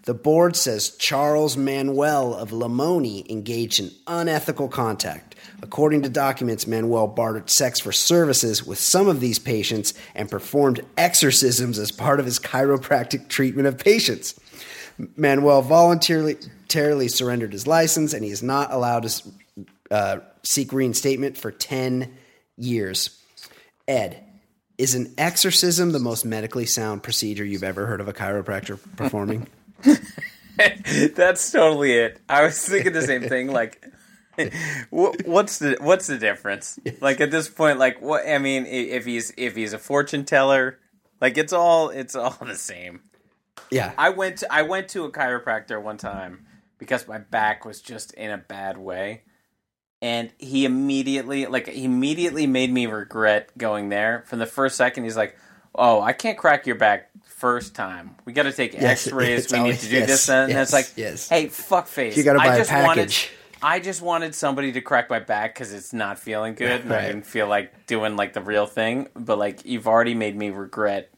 [0.04, 5.27] The board says Charles Manuel of Lamoni engaged in unethical contact.
[5.62, 10.80] According to documents, Manuel bartered sex for services with some of these patients and performed
[10.96, 14.38] exorcisms as part of his chiropractic treatment of patients.
[15.16, 19.22] Manuel voluntarily surrendered his license and he is not allowed to
[19.90, 22.16] uh, seek reinstatement for 10
[22.56, 23.18] years.
[23.86, 24.24] Ed,
[24.76, 29.48] is an exorcism the most medically sound procedure you've ever heard of a chiropractor performing?
[31.16, 32.20] That's totally it.
[32.28, 33.48] I was thinking the same thing.
[33.48, 33.84] Like,
[34.90, 36.78] what's the what's the difference?
[37.00, 38.26] Like at this point, like what?
[38.26, 40.78] I mean, if he's if he's a fortune teller,
[41.20, 43.00] like it's all it's all the same.
[43.70, 43.92] yeah.
[43.98, 46.46] I went to, I went to a chiropractor one time
[46.78, 49.22] because my back was just in a bad way.
[50.00, 54.22] And he immediately like he immediately made me regret going there.
[54.26, 55.36] From the first second he's like,
[55.74, 58.14] "Oh, I can't crack your back first time.
[58.24, 59.50] We got to take Yes, x-rays.
[59.52, 61.28] We need to do yes, this and yes, it's like, yes.
[61.28, 62.16] "Hey, fuck face.
[62.16, 63.30] You gotta buy I a just wanted package.
[63.62, 67.06] I just wanted somebody to crack my back cuz it's not feeling good and I
[67.06, 71.10] didn't feel like doing like the real thing, but like you've already made me regret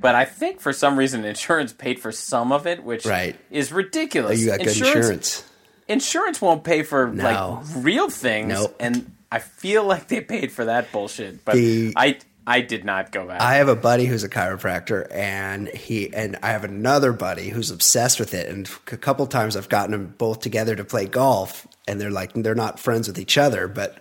[0.00, 3.36] but I think for some reason insurance paid for some of it, which Right.
[3.50, 4.40] is ridiculous.
[4.40, 5.44] you got good insurance.
[5.88, 7.24] Insurance won't pay for No.
[7.64, 8.76] like real things, Nope.
[8.78, 11.44] and I feel like they paid for that bullshit.
[11.44, 13.40] But The- I I did not go back.
[13.40, 17.70] I have a buddy who's a chiropractor, and he and I have another buddy who's
[17.70, 18.48] obsessed with it.
[18.48, 22.32] And a couple times I've gotten them both together to play golf, and they're like
[22.34, 23.98] they're not friends with each other, but.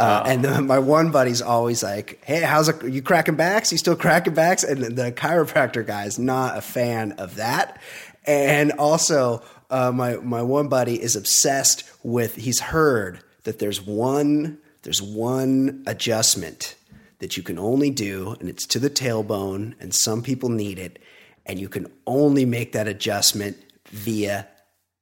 [0.00, 2.84] Uh, and then my one buddy's always like, "Hey, how's it?
[2.84, 3.72] You cracking backs?
[3.72, 7.80] You still cracking backs?" And the chiropractor guy's not a fan of that.
[8.24, 12.36] And also, uh, my my one buddy is obsessed with.
[12.36, 16.76] He's heard that there's one there's one adjustment
[17.20, 20.98] that you can only do, and it's to the tailbone, and some people need it,
[21.46, 23.56] and you can only make that adjustment
[23.90, 24.46] via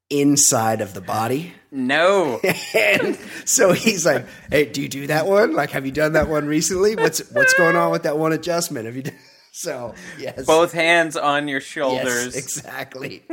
[0.09, 1.53] inside of the body.
[1.73, 2.41] no,
[2.75, 5.53] And so he's like, "Hey, do you do that one?
[5.55, 6.95] Like, have you done that one recently?
[6.97, 8.87] What's what's going on with that one adjustment?
[8.87, 9.15] Have you?" Done?
[9.59, 12.37] So yes, both hands on your Yes, shoulders.
[12.43, 13.25] exactly.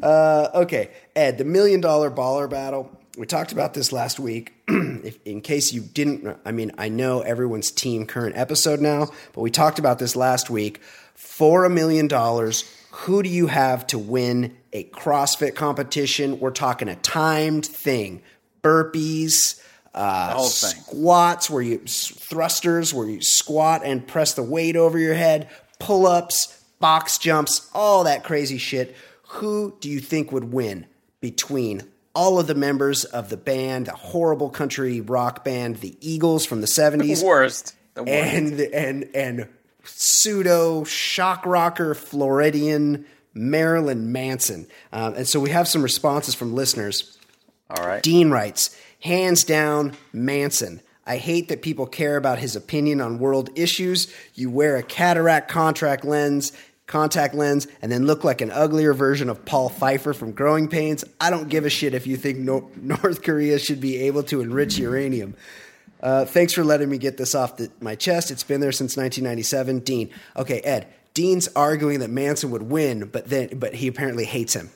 [0.00, 2.96] uh, okay, Ed, the million dollar baller battle.
[3.16, 4.54] We talked about this last week.
[4.68, 9.42] if, in case you didn't, I mean, I know everyone's team current episode now, but
[9.42, 10.80] we talked about this last week.
[11.14, 16.40] For a million dollars, who do you have to win a CrossFit competition?
[16.40, 18.22] We're talking a timed thing,
[18.62, 19.62] burpees.
[19.94, 25.50] Uh, squats where you thrusters where you squat and press the weight over your head,
[25.78, 28.96] pull ups, box jumps, all that crazy shit.
[29.28, 30.86] Who do you think would win
[31.20, 31.82] between
[32.14, 36.60] all of the members of the band, the horrible country rock band, the Eagles from
[36.60, 37.74] the 70s, worst.
[37.94, 38.12] The worst.
[38.12, 39.48] and and and
[39.84, 44.66] pseudo shock rocker Floridian Marilyn Manson?
[44.92, 47.18] Um, and so we have some responses from listeners.
[47.70, 48.02] All right.
[48.02, 50.80] Dean writes, hands down, Manson.
[51.06, 54.12] I hate that people care about his opinion on world issues.
[54.34, 56.52] You wear a cataract contract lens,
[56.86, 61.04] contact lens, and then look like an uglier version of Paul Pfeiffer from Growing Pains.
[61.20, 64.40] I don't give a shit if you think no- North Korea should be able to
[64.40, 65.34] enrich uranium.
[66.02, 68.30] Uh, thanks for letting me get this off the, my chest.
[68.32, 69.78] It's been there since 1997.
[69.80, 70.10] Dean.
[70.36, 70.88] Okay, Ed.
[71.14, 74.70] Dean's arguing that Manson would win, but then but he apparently hates him.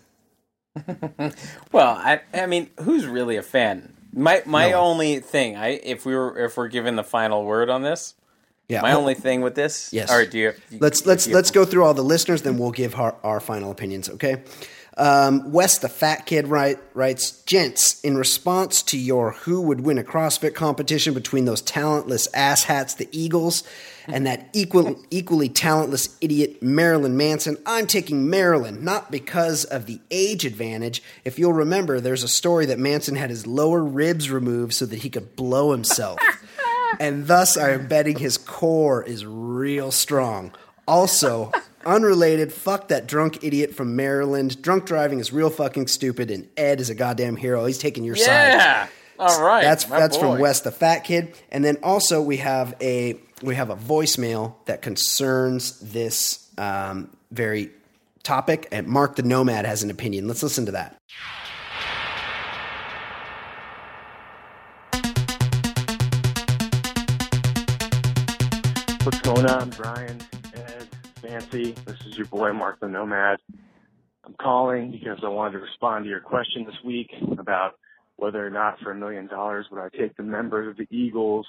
[1.72, 3.92] Well, I I mean, who's really a fan?
[4.12, 4.80] My my No.
[4.80, 8.14] only thing, I if we were if we're given the final word on this,
[8.68, 8.82] Yeah.
[8.82, 9.92] My well, only thing with this.
[9.92, 10.10] Yes.
[10.10, 10.30] All right.
[10.30, 10.52] Do you?
[10.80, 13.40] Let's if let's you- let's go through all the listeners, then we'll give our, our
[13.40, 14.08] final opinions.
[14.08, 14.42] Okay.
[14.98, 19.98] Um, Wes the fat kid write, writes, gents, in response to your who would win
[19.98, 23.62] a CrossFit competition between those talentless asshats, the Eagles,
[24.06, 30.00] and that equal, equally talentless idiot Marilyn Manson, I'm taking Marilyn, not because of the
[30.10, 31.02] age advantage.
[31.26, 35.00] If you'll remember, there's a story that Manson had his lower ribs removed so that
[35.00, 36.18] he could blow himself.
[37.00, 40.52] and thus I am betting his core is real strong.
[40.86, 41.52] Also,
[41.86, 44.60] unrelated, fuck that drunk idiot from Maryland.
[44.62, 47.64] Drunk driving is real fucking stupid, and Ed is a goddamn hero.
[47.66, 48.26] He's taking your side.
[48.26, 48.88] Yeah.
[49.18, 49.62] All right.
[49.62, 50.22] That's that's boy.
[50.22, 54.54] from Wes the Fat Kid, and then also we have a we have a voicemail
[54.66, 57.70] that concerns this um, very
[58.22, 60.28] topic, and Mark the Nomad has an opinion.
[60.28, 60.96] Let's listen to that.
[69.06, 70.20] What's going on, Brian,
[70.52, 70.88] Ed,
[71.22, 71.76] Nancy?
[71.86, 73.38] This is your boy, Mark the Nomad.
[74.24, 77.78] I'm calling because I wanted to respond to your question this week about
[78.16, 81.46] whether or not for a million dollars would I take the members of the Eagles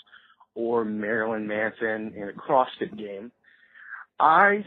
[0.54, 3.32] or Marilyn Manson in a CrossFit game.
[4.20, 4.64] I,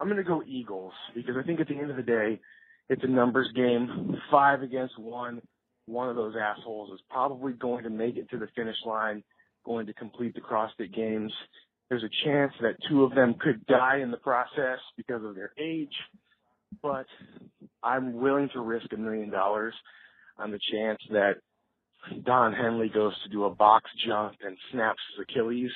[0.00, 2.40] I'm going to go Eagles because I think at the end of the day,
[2.88, 4.16] it's a numbers game.
[4.30, 5.42] Five against one.
[5.84, 9.22] One of those assholes is probably going to make it to the finish line,
[9.66, 11.34] going to complete the CrossFit games.
[11.88, 15.52] There's a chance that two of them could die in the process because of their
[15.58, 15.94] age,
[16.82, 17.06] but
[17.82, 19.74] I'm willing to risk a million dollars
[20.38, 21.36] on the chance that
[22.24, 25.70] Don Henley goes to do a box jump and snaps his Achilles,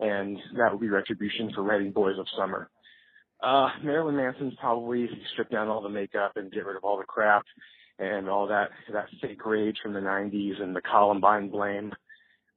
[0.00, 2.70] and that would be retribution for Reading Boys of Summer.
[3.42, 7.04] Uh, Marilyn Manson's probably strip down all the makeup and get rid of all the
[7.04, 7.44] crap
[7.98, 11.92] and all that that fake rage from the 90s and the Columbine blame.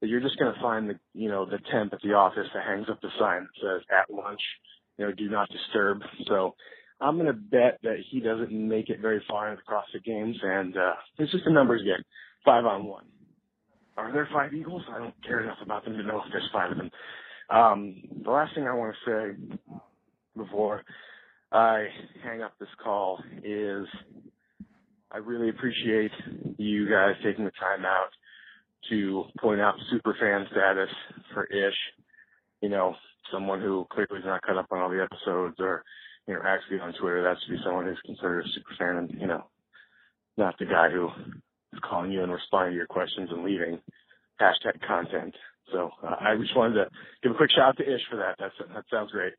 [0.01, 2.65] That you're just going to find the you know the temp at the office that
[2.65, 4.41] hangs up the sign that says at lunch,
[4.97, 6.01] you know, do not disturb.
[6.27, 6.55] So
[6.99, 10.37] I'm going to bet that he doesn't make it very far into the CrossFit Games,
[10.41, 12.03] and uh, it's just a numbers game,
[12.45, 13.05] five on one.
[13.97, 14.83] Are there five Eagles?
[14.91, 16.91] I don't care enough about them to know if there's five of them.
[17.49, 19.77] Um, the last thing I want to say
[20.37, 20.83] before
[21.51, 21.87] I
[22.23, 23.85] hang up this call is
[25.11, 26.11] I really appreciate
[26.57, 28.09] you guys taking the time out
[28.89, 30.89] to point out super fan status
[31.33, 31.77] for Ish.
[32.61, 32.95] You know,
[33.31, 35.83] someone who clearly is not caught up on all the episodes or
[36.27, 37.23] you know, you on Twitter.
[37.23, 39.43] That should be someone who's considered a super fan and, you know,
[40.37, 41.09] not the guy who
[41.73, 43.79] is calling you and responding to your questions and leaving
[44.39, 45.35] hashtag content.
[45.71, 46.89] So uh, I just wanted to
[47.23, 48.35] give a quick shout out to Ish for that.
[48.39, 49.33] That's, that sounds great.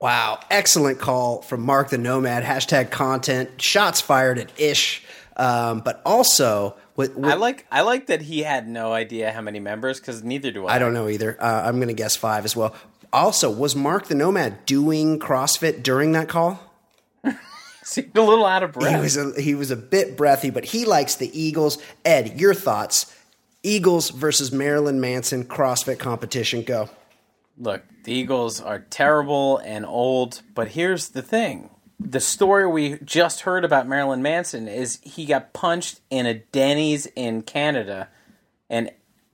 [0.00, 2.42] Wow, excellent call from Mark the Nomad.
[2.42, 3.60] Hashtag content.
[3.60, 5.04] Shots fired at Ish,
[5.40, 9.98] um, but also I like I like that he had no idea how many members
[9.98, 10.76] because neither do I.
[10.76, 11.36] I don't know either.
[11.40, 12.74] Uh, I'm going to guess five as well.
[13.12, 16.60] Also, was Mark the Nomad doing CrossFit during that call?
[17.82, 18.94] Seemed a little out of breath.
[18.94, 21.78] He was a, he was a bit breathy, but he likes the Eagles.
[22.04, 23.12] Ed, your thoughts?
[23.62, 26.62] Eagles versus Marilyn Manson CrossFit competition.
[26.62, 26.90] Go.
[27.58, 31.70] Look, the Eagles are terrible and old, but here's the thing.
[32.02, 37.06] The story we just heard about Marilyn Manson is he got punched in a Denny's
[37.14, 38.08] in Canada,
[38.68, 38.90] and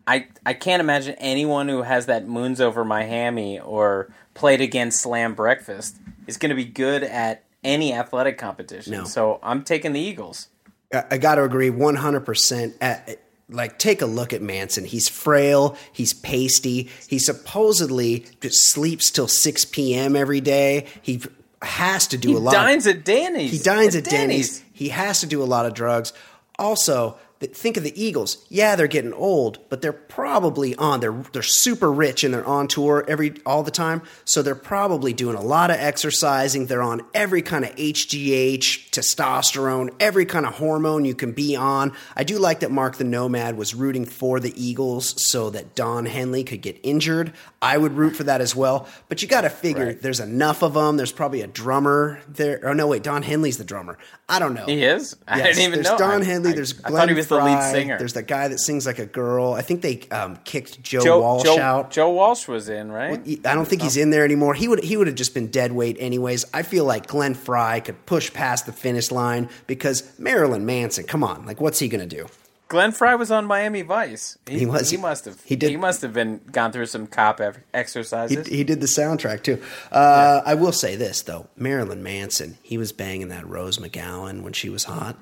[0.07, 5.01] I I can't imagine anyone who has that moons over my hammy or played against
[5.01, 5.97] Slam Breakfast
[6.27, 8.93] is going to be good at any athletic competition.
[8.93, 9.05] No.
[9.05, 10.49] So I'm taking the Eagles.
[10.93, 12.75] I, I got to agree 100%.
[12.81, 13.13] At, uh,
[13.49, 14.85] like, take a look at Manson.
[14.85, 15.77] He's frail.
[15.93, 16.89] He's pasty.
[17.09, 20.17] He supposedly just sleeps till 6 p.m.
[20.17, 20.87] every day.
[21.03, 21.23] He
[21.67, 22.53] has to do He a lot.
[22.53, 23.51] He dines at Denny's.
[23.53, 24.63] he dines at Denny's.
[24.73, 26.13] He has to do a lot of drugs.
[26.59, 28.45] Also, think of the Eagles.
[28.49, 31.01] Yeah, they're getting old, but they're probably on.
[31.01, 34.03] They're they're super rich and they're on tour every all the time.
[34.25, 36.67] So they're probably doing a lot of exercising.
[36.67, 41.93] They're on every kind of HGH, testosterone, every kind of hormone you can be on.
[42.17, 46.07] I do like that Mark the Nomad was rooting for the Eagles so that Don
[46.07, 47.33] Henley could get injured.
[47.61, 48.89] I would root for that as well.
[49.09, 50.01] But you got to figure Right.
[50.03, 50.97] there's enough of them.
[50.97, 52.61] There's probably a drummer there.
[52.65, 53.99] Oh no, wait, Don Henley's the drummer.
[54.29, 54.67] I don't know.
[54.67, 55.15] He is.
[55.29, 55.99] I Yes, didn't even there's know.
[55.99, 56.51] Don I- Henley.
[56.51, 57.97] I- There's I Glenn thought he was the lead Frey, singer.
[57.99, 59.53] There's that guy that sings like a girl.
[59.53, 61.91] I think they um, kicked Joe, Joe Walsh Joe, out.
[61.93, 63.25] Joe Walsh was in, right?
[63.25, 64.55] He- I don't think he's in there anymore.
[64.55, 66.45] He would he would have just been dead weight anyways.
[66.53, 71.05] I feel like Glenn Frey could push past the finish line because Marilyn Manson.
[71.05, 72.27] Come on, like what's he gonna do?
[72.69, 74.39] Glenn Frey was on Miami Vice.
[74.47, 74.91] He, He was.
[74.91, 75.41] He must have.
[75.45, 78.47] He did- He must have been gone through some cop ev- He, exercises.
[78.49, 79.63] he did the soundtrack too.
[79.93, 82.59] Uh, I will say this though, Marilyn Manson.
[82.63, 85.17] He was banging that Rose McGowan when she was hot.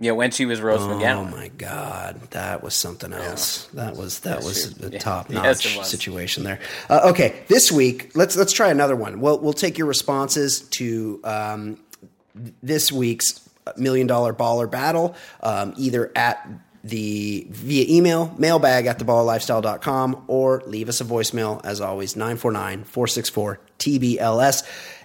[0.00, 1.16] Yeah, when she was Rose Oh McGowan.
[1.16, 3.66] Oh my God, that was something else.
[3.74, 4.98] That was that was a Yeah.
[4.98, 5.88] top notch was.
[5.88, 6.58] situation there.
[6.90, 9.20] Uh, okay, this week let's let's try another one.
[9.20, 11.80] We'll we'll take your responses to um,
[12.62, 13.40] this week's
[13.76, 16.48] million dollar baller battle um, either at
[16.84, 24.62] the via email mailbag at theballerlifestyle.com or leave us a voicemail as always 949-464-tbls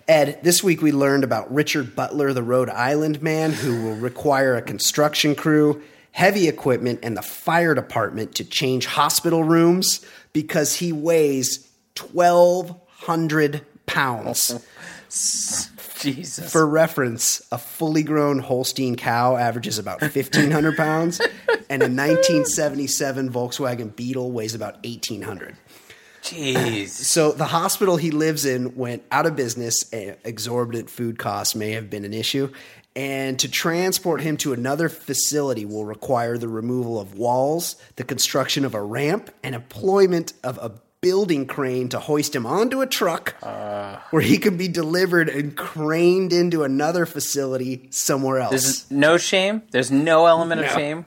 [0.07, 4.55] ed this week we learned about richard butler the rhode island man who will require
[4.55, 10.91] a construction crew heavy equipment and the fire department to change hospital rooms because he
[10.91, 11.67] weighs
[11.99, 14.65] 1200 pounds
[16.03, 16.51] Jesus.
[16.51, 21.19] for reference, a fully grown Holstein cow averages about 1,500 pounds,
[21.69, 25.55] and a 1977 Volkswagen Beetle weighs about 1,800.
[26.23, 26.87] Jeez.
[26.87, 29.91] So the hospital he lives in went out of business.
[29.91, 32.51] and Exorbitant food costs may have been an issue.
[32.95, 38.65] And to transport him to another facility will require the removal of walls, the construction
[38.65, 40.71] of a ramp, and employment of a
[41.03, 43.35] building crane to hoist him onto a truck
[44.09, 48.51] where he could be delivered and craned into another facility somewhere else.
[48.51, 49.61] There's no shame.
[49.71, 51.05] There's no element of shame.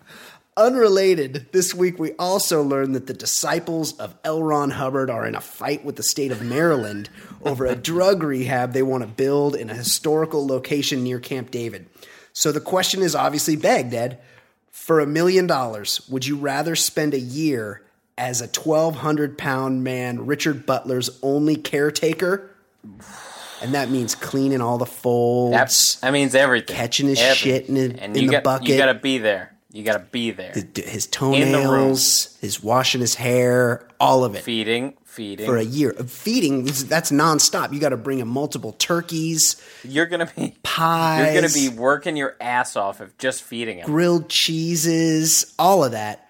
[0.58, 4.42] Unrelated, this week we also learned that the disciples of L.
[4.42, 7.10] Ron Hubbard are in a fight with the state of Maryland
[7.42, 11.88] over a drug rehab they want to build in a historical location near Camp David.
[12.32, 14.18] So the question is obviously begged, Ed.
[14.70, 17.82] For a million dollars, would you rather spend a year
[18.18, 22.50] as a 1,200 pound man, Richard Butler's only caretaker?
[23.62, 25.52] And that means cleaning all the folds.
[25.52, 26.76] That's, that means everything.
[26.76, 27.52] Catching his Everything.
[27.60, 28.68] shit in the- and in you the got, bucket.
[28.68, 29.52] You got to be there.
[29.72, 30.52] You got to be there.
[30.52, 31.32] his the room.
[31.32, 35.44] toenails, his washing his hair, all of it feeding, feeding.
[35.44, 35.92] for a year.
[35.92, 37.74] Feeding that's nonstop.
[37.74, 42.16] You got to bring him multiple turkeys, you're gonna be pies, you're gonna be working
[42.16, 43.84] your ass off of just feeding him.
[43.86, 46.25] grilled cheeses, all of that.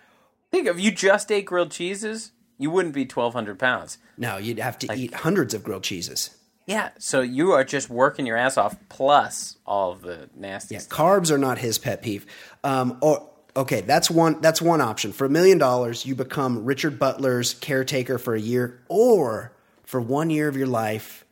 [0.57, 3.99] Think if you just ate grilled cheeses, you wouldn't be twelve hundred pounds.
[4.17, 6.31] No, you'd have to eat hundreds of grilled cheeses.
[6.65, 10.81] Yeah, so you are just working your ass off plus all of the nasty Yeah,
[10.81, 10.99] stuff.
[10.99, 12.25] carbs are not his pet peeve.
[12.65, 14.41] Um, or okay, that's one.
[14.41, 15.13] That's one option.
[15.13, 19.53] For a million dollars, you become Richard Butler's caretaker for a year, or
[19.85, 21.27] for one year of your life,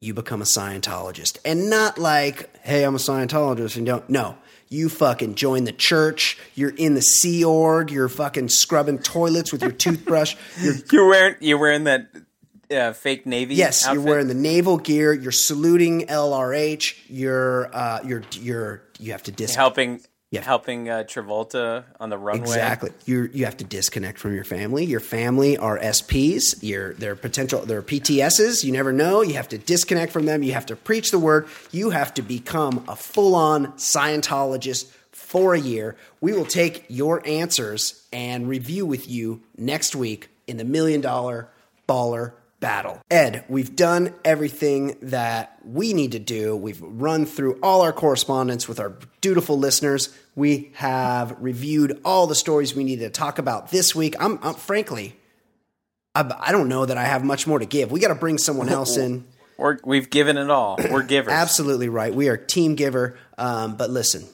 [0.00, 4.08] you become a Scientologist, and not like, hey, I'm a Scientologist, and don't.
[4.08, 4.38] No,
[4.70, 6.38] you fucking join the church.
[6.54, 7.90] You're in the Sea Org.
[7.90, 10.36] You're fucking scrubbing toilets with your toothbrush.
[10.60, 12.08] You're You're wearing you're wearing that
[12.70, 13.56] uh, fake navy.
[13.56, 13.94] Yes, outfit.
[13.94, 15.12] you're wearing the naval gear.
[15.12, 16.96] You're saluting LRH.
[17.08, 20.00] You're uh, you're you're you have to dis helping
[20.30, 20.42] Yeah.
[20.42, 22.42] helping uh, Travolta on the runway.
[22.42, 22.90] exactly.
[23.04, 24.84] You you have to disconnect from your family.
[24.84, 26.56] Your family are SPs.
[26.62, 28.62] You're they're potential they're PTSs.
[28.62, 29.22] You never know.
[29.22, 30.44] You have to disconnect from them.
[30.44, 31.48] You have to preach the word.
[31.72, 35.96] You have to become a full on Scientologist for a year.
[36.20, 41.48] We will take your answers and review with you next week in the million dollar
[41.88, 43.00] baller battle.
[43.10, 46.54] Ed, we've done everything that we need to do.
[46.54, 50.14] We've run through all our correspondence with our dutiful listeners.
[50.36, 54.14] We have reviewed all the stories we need to talk about this week.
[54.20, 55.16] I'm, I'm frankly,
[56.14, 57.90] I, I don't know that I have much more to give.
[57.90, 59.26] We got to bring someone else in.
[59.56, 60.78] We're, we've given it all.
[60.90, 61.32] We're givers.
[61.32, 62.14] Absolutely right.
[62.14, 63.18] We are team giver.
[63.36, 64.26] Um, but listen,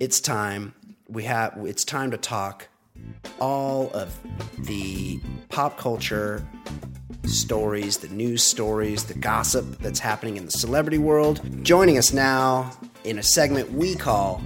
[0.00, 0.74] it's time.
[1.08, 1.56] We have.
[1.64, 2.68] It's time to talk
[3.38, 4.18] all of
[4.58, 6.46] the pop culture
[7.24, 11.40] stories, the news stories, the gossip that's happening in the celebrity world.
[11.64, 12.70] Joining us now
[13.04, 14.42] in a segment we call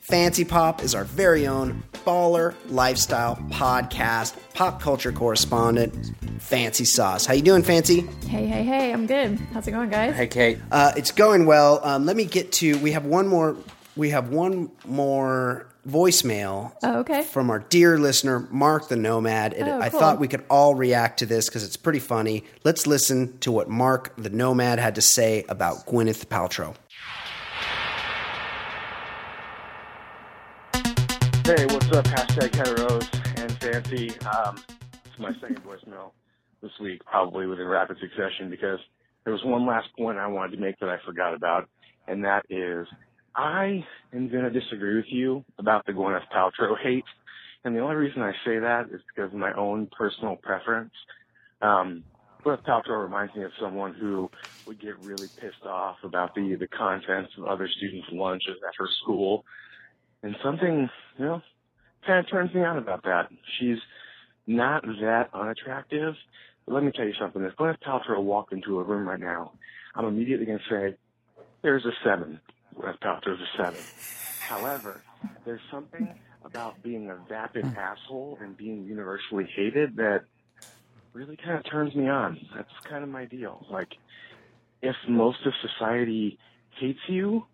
[0.00, 7.26] Fancy Pop is our very own baller lifestyle podcast pop culture correspondent Fancy Sauce.
[7.26, 8.00] How you doing, Fancy?
[8.26, 9.38] Hey, hey, hey, I'm good.
[9.52, 10.16] How's it going, guys?
[10.16, 10.58] Hey, Kate.
[10.72, 11.80] Uh, it's going well.
[11.84, 12.76] Um, let me get to.
[12.78, 13.56] We have one more.
[13.96, 16.72] We have one more voicemail.
[16.82, 17.22] Oh, okay.
[17.22, 19.54] From our dear listener, Mark the Nomad.
[19.54, 22.44] And Oh, I thought we could all react to this because it's pretty funny.
[22.64, 26.74] Let's listen to what Mark the Nomad had to say about Gwyneth Paltrow.
[31.44, 32.04] Hey, what's up?
[32.04, 34.10] Hashtag heteros and fancy.
[34.20, 34.62] Um,
[35.04, 36.12] it's my second voicemail
[36.62, 38.78] this week, probably within rapid succession, because
[39.24, 41.68] there was one last point I wanted to make that I forgot about,
[42.06, 42.86] and that is
[43.34, 47.04] I am going to disagree with you about the Gwyneth Paltrow hate.
[47.64, 50.92] And the only reason I say that is because of my own personal preference.
[51.62, 52.04] Um,
[52.44, 54.30] Gwyneth Paltrow reminds me of someone who
[54.66, 58.88] would get really pissed off about the, the contents of other students' lunches at her
[59.02, 59.44] school.
[60.22, 61.42] And something, you know,
[62.06, 63.28] kind of turns me on about that.
[63.58, 63.78] She's
[64.46, 66.14] not that unattractive.
[66.66, 67.42] But let me tell you something.
[67.42, 69.52] If Gwyneth Paltrow walked into a room right now,
[69.94, 70.96] I'm immediately going to say,
[71.62, 72.40] there's a seven.
[72.80, 73.80] Gwyneth Paltrow's a seven.
[74.40, 75.02] However,
[75.44, 76.08] there's something
[76.44, 80.24] about being a vapid asshole and being universally hated that
[81.12, 82.40] really kind of turns me on.
[82.54, 83.66] That's kind of my deal.
[83.70, 83.96] Like,
[84.82, 86.38] if most of society
[86.78, 87.44] hates you,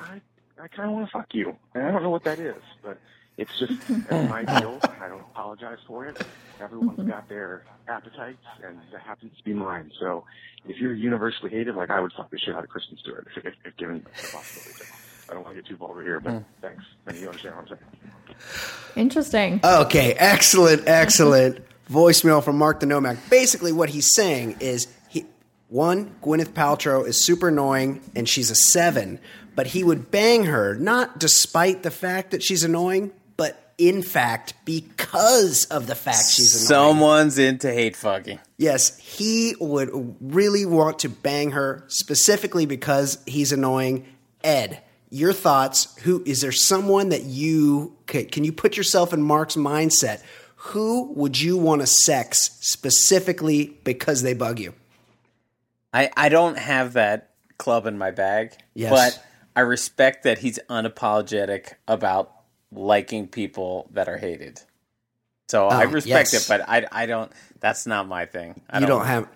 [0.00, 0.20] I
[0.60, 2.98] I kind of want to fuck you, and I don't know what that is, but
[3.36, 3.72] it's just
[4.08, 4.78] that's my deal.
[5.00, 6.20] I don't apologize for it.
[6.60, 7.10] Everyone's mm-hmm.
[7.10, 9.90] got their appetites, and that happens to be mine.
[9.98, 10.24] So,
[10.66, 13.44] if you're universally hated, like I would fuck the shit out of Kristen Stewart if,
[13.44, 14.84] if, if given the possibility.
[15.28, 16.44] I don't want to get too vulgar here, but mm.
[16.60, 16.84] thanks.
[17.06, 18.02] And you understand what I'm saying.
[18.96, 19.60] Interesting.
[19.64, 23.18] Okay, excellent, excellent voicemail from Mark the Nomad.
[23.30, 25.26] Basically, what he's saying is he
[25.68, 29.20] one Gwyneth Paltrow is super annoying and she's a seven,
[29.54, 34.54] but he would bang her not despite the fact that she's annoying, but in fact
[34.64, 36.68] because of the fact she's annoying.
[36.96, 38.38] Someone's into hate fucking.
[38.58, 44.06] Yes, he would really want to bang her specifically because he's annoying.
[44.44, 45.96] Ed, your thoughts?
[46.02, 50.22] Who is there someone that you can, can you put yourself in Mark's mindset?
[50.56, 54.74] Who would you want to sex specifically because they bug you?
[55.92, 58.90] I, I don't have that club in my bag, Yes.
[58.90, 59.24] but
[59.54, 62.32] I respect that he's unapologetic about
[62.72, 64.60] liking people that are hated.
[65.48, 66.44] So I Oh, respect yes.
[66.44, 67.30] it, but I, I don't.
[67.60, 68.60] That's not my thing.
[68.70, 69.28] I you don't have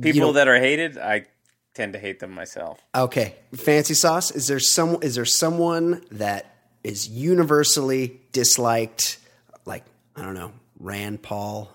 [0.00, 0.98] people don't- that are hated.
[0.98, 1.26] I
[1.74, 2.78] tend to hate them myself.
[2.94, 4.30] Okay, fancy sauce.
[4.30, 4.98] Is there some?
[5.02, 6.54] Is there someone that
[6.84, 9.18] is universally disliked?
[9.64, 11.72] Like I don't know, Rand Paul.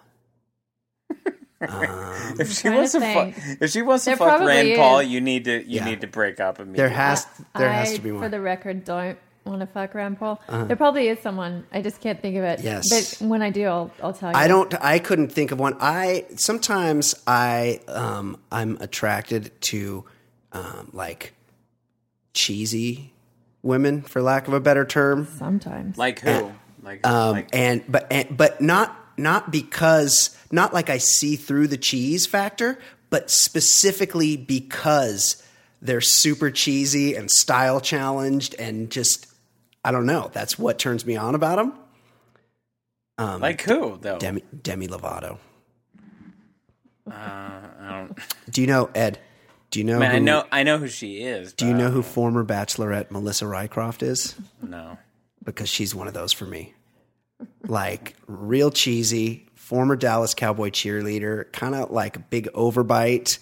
[1.62, 5.04] Um, if she wants to to, fuck, if she wants to fuck probably Rand Paul,
[5.04, 5.86] you need to you Yeah.
[5.86, 6.78] need to break up immediately.
[6.78, 10.20] There has there has I, to be For the record, don't want to fuck Rand
[10.20, 10.42] Paul.
[10.50, 11.66] There probably is someone.
[11.72, 12.62] I just can't think of it.
[12.62, 13.20] Yes.
[13.20, 14.38] But when I do, I'll, I'll tell you.
[14.38, 14.74] I don't.
[14.84, 15.76] I couldn't think of one.
[15.80, 20.06] I sometimes I um I'm attracted to
[20.52, 21.34] um like
[22.34, 23.14] cheesy
[23.64, 25.28] women, for lack of a better term.
[25.38, 25.98] Sometimes.
[25.98, 26.52] like who?
[26.84, 31.68] Like, Um, like and but and, but not not because not like I see through
[31.68, 32.80] the cheese factor,
[33.10, 35.42] but specifically because
[35.82, 39.28] they're super cheesy and style challenged and just
[39.84, 40.30] I don't know.
[40.34, 41.74] That's what turns me on about them.
[43.18, 44.18] Um, like who though?
[44.18, 45.38] Demi Demi Lovato.
[47.10, 48.20] Uh, I don't.
[48.50, 49.20] Do you know Ed?
[49.70, 49.98] Do you know?
[49.98, 51.54] I mean, I know I know who she is.
[51.54, 54.36] Do you know who former Bachelorette Melissa Rycroft is?
[54.62, 54.98] No.
[55.44, 56.74] Because she's one of those for me.
[57.68, 63.40] Like real cheesy, former Dallas Cowboy cheerleader, kind of like a big overbite,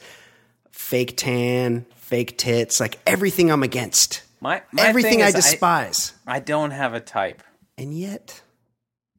[0.72, 4.22] fake tan, fake tits, like everything I'm against.
[4.42, 6.14] My, my everything thing I despise.
[6.26, 7.44] I, I don't have a type.
[7.78, 8.42] and yet,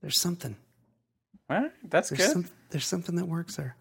[0.01, 0.57] there's something.
[1.49, 2.33] Well, that's There's good.
[2.33, 3.77] some, there's something that works there.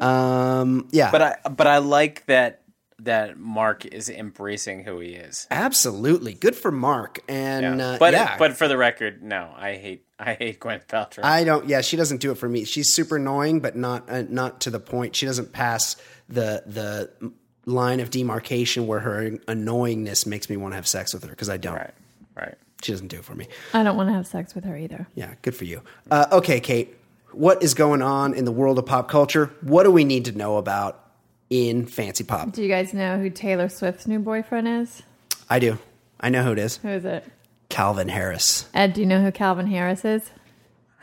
[0.00, 2.62] Um, yeah, But I but I like that
[3.00, 5.46] that Mark is embracing who he is.
[5.50, 7.20] absolutely good for Mark.
[7.28, 7.86] And Yeah.
[7.92, 11.24] uh, but yeah, but for the record, no, I hate I hate Gwyneth Paltrow.
[11.24, 11.68] I don't.
[11.68, 12.64] Yeah, she doesn't do it for me.
[12.64, 15.14] She's super annoying, but not uh, not to the point.
[15.16, 15.96] She doesn't pass
[16.28, 17.32] the the
[17.66, 21.48] line of demarcation where her annoyingness makes me want to have sex with her because
[21.50, 21.74] I don't.
[21.74, 21.94] right,
[22.36, 22.54] right.
[22.82, 23.48] She doesn't do it for me.
[23.74, 25.08] I don't want to have sex with her either.
[25.14, 25.82] Yeah, good for you.
[26.10, 26.96] Uh, okay, Kate,
[27.32, 29.50] what is going on in the world of pop culture?
[29.62, 31.02] What do we need to know about
[31.50, 32.52] in fancy pop?
[32.52, 35.02] Do you guys know who Taylor Swift's new boyfriend is?
[35.50, 35.78] I do.
[36.20, 36.76] I know who it is.
[36.78, 37.24] Who is it?
[37.68, 38.68] Calvin Harris.
[38.74, 40.30] Ed, do you know who Calvin Harris is?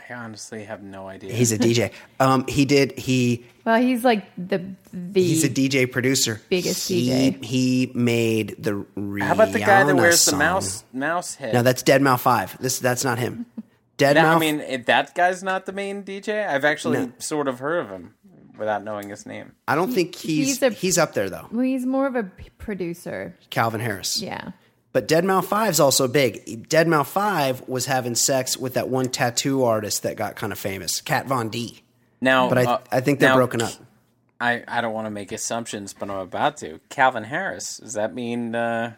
[0.10, 1.34] I honestly have no idea.
[1.34, 1.92] He's a DJ.
[2.20, 2.98] Um, he did.
[2.98, 6.42] He Well, he's like the the he's a DJ producer.
[6.50, 7.44] Biggest he, DJ.
[7.44, 11.54] He made the Rihanna How about the guy that wears the mouse mouse head?
[11.54, 12.58] No, that's Dead Mouse Five.
[12.60, 13.46] This that's not him.
[13.98, 14.36] Dead No, Mouse.
[14.38, 17.12] I mean, if that guy's not the main DJ, I've actually No.
[17.20, 18.16] sort of heard of him
[18.58, 19.54] without knowing his name.
[19.68, 21.48] I don't think he's he's he's, up there though.
[21.52, 22.24] well, he's more of a
[22.58, 23.36] producer.
[23.50, 24.22] Calvin Harris.
[24.22, 24.52] Yeah.
[24.94, 26.70] But Dead Mouse Five's also big.
[26.70, 30.60] Dead Mouse Five was having sex with that one tattoo artist that got kind of
[30.60, 31.82] famous, Kat Von D.
[32.22, 33.74] Now, But I uh, I think they're now, broken up.
[34.40, 36.80] I, I don't want to make assumptions, but I'm about to.
[36.90, 37.78] Calvin Harris.
[37.78, 38.94] Does that mean uh,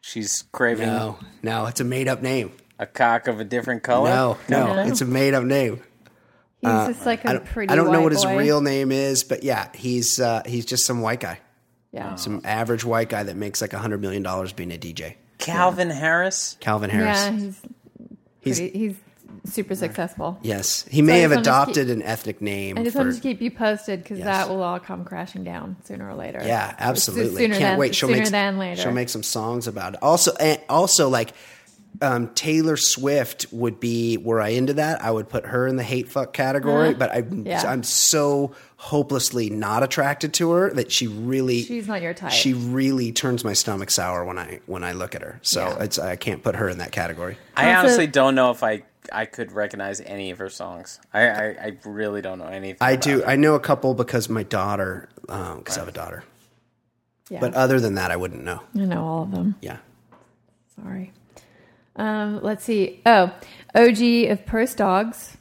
[0.00, 2.52] she's craving No, no, it's a made up name.
[2.78, 4.10] a cock of a different color?
[4.10, 4.82] No, no, No.
[4.82, 5.82] it's a made up name.
[6.62, 8.92] He's just like a I don't, pretty I don't know white what his real name
[8.92, 11.40] is, but yeah, he's uh, he's just some white guy,
[11.92, 12.10] Yeah.
[12.12, 15.16] Um, some average white guy that makes like a hundred million dollars being a DJ.
[15.38, 16.56] Calvin Harris.
[16.60, 17.18] Calvin Harris.
[17.24, 17.60] Yeah, he's
[18.40, 18.96] He's- pretty, he's
[19.44, 20.38] super successful.
[20.42, 22.78] Yes, he may I have just wanted to adopted an ethnic name.
[22.78, 24.26] I just for, wanted to keep you posted because Yes.
[24.26, 26.40] that will all come crashing down sooner or later.
[26.44, 27.42] yeah, absolutely.
[27.42, 27.94] Sooner Can't than, wait.
[27.94, 28.80] She'll sooner make than later.
[28.82, 30.02] she'll make some songs about it.
[30.02, 31.32] Also, and also like
[32.02, 35.82] um, Taylor Swift would be were I into that, I would put her in the
[35.82, 36.92] hate fuck category.
[36.94, 37.62] But I'm Yeah.
[37.66, 42.32] I'm so hopelessly not attracted to her that she really She's not your type.
[42.32, 45.38] She really turns my stomach sour when I when I look at her.
[45.42, 45.82] So Yeah.
[45.84, 47.38] it's I can't put her in that category.
[47.56, 48.82] I Also- honestly don't know if I
[49.12, 51.00] I could recognize any of her songs.
[51.14, 52.78] I I, I really don't know anything.
[52.80, 53.20] I about do.
[53.20, 53.26] her.
[53.28, 56.24] I know a couple because my daughter, because I have a daughter.
[57.30, 57.40] yeah.
[57.40, 58.60] But other than that, I wouldn't know.
[58.76, 59.54] I know all of them.
[59.60, 59.78] Yeah.
[60.76, 61.12] Sorry.
[61.96, 63.00] Um, let's see.
[63.06, 63.32] Oh,
[63.74, 65.36] OG of purse dogs,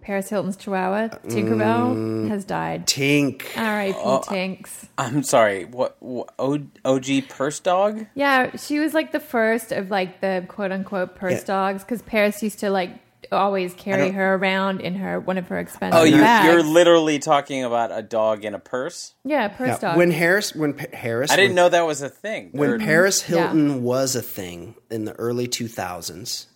[0.00, 2.28] Paris Hilton's Chihuahua, Tinkerbell, Mm.
[2.28, 2.86] has died.
[2.86, 3.42] Tink.
[3.56, 3.98] R.I.P.
[4.00, 4.86] Oh, Tinks.
[4.98, 5.64] I'm sorry.
[5.64, 8.06] What, what O- OG Purse Dog?
[8.14, 12.40] Yeah, she was like the first of like the quote unquote purse dogs because Paris
[12.42, 12.90] used to like
[13.32, 16.46] always carry her around in her one of her expensive Oh, you, bags.
[16.52, 19.14] you're literally talking about a dog in a purse.
[19.24, 19.96] yeah, purse Yeah, dog.
[19.96, 22.50] When Harris, when Pa- Harris, I didn't when- know that was a thing.
[22.52, 23.38] when Or- Paris Yeah.
[23.38, 26.46] Hilton was a thing in the early 2000s,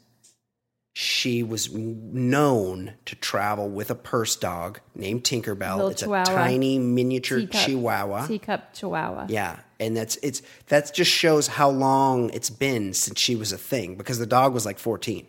[0.93, 5.77] she was known to travel with a purse dog named Tinkerbell.
[5.77, 6.23] Little it's chihuahua.
[6.33, 8.27] a tiny miniature Teacup- chihuahua.
[8.27, 9.27] teacup Chihuahua.
[9.29, 13.59] Yeah, and that's it's that just shows how long it's been since she was a
[13.59, 15.27] thing because the dog was like 14.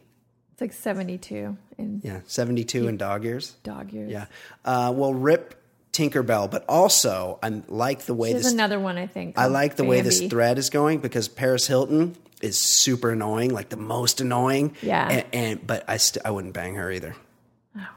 [0.62, 3.55] It's like seventy two in Yeah, 72 in dog years.
[3.64, 4.12] dog years.
[4.12, 4.26] Yeah.
[4.64, 5.55] Uh, well, rip
[5.91, 9.39] Tinkerbell, but also I like the way There's this is another one I think.
[9.39, 10.30] I like the way this Bambi.
[10.30, 14.76] thread is going because Paris Hilton is super annoying, like the most annoying.
[14.84, 15.09] Yeah.
[15.09, 17.16] And, and but I st- I wouldn't bang her either.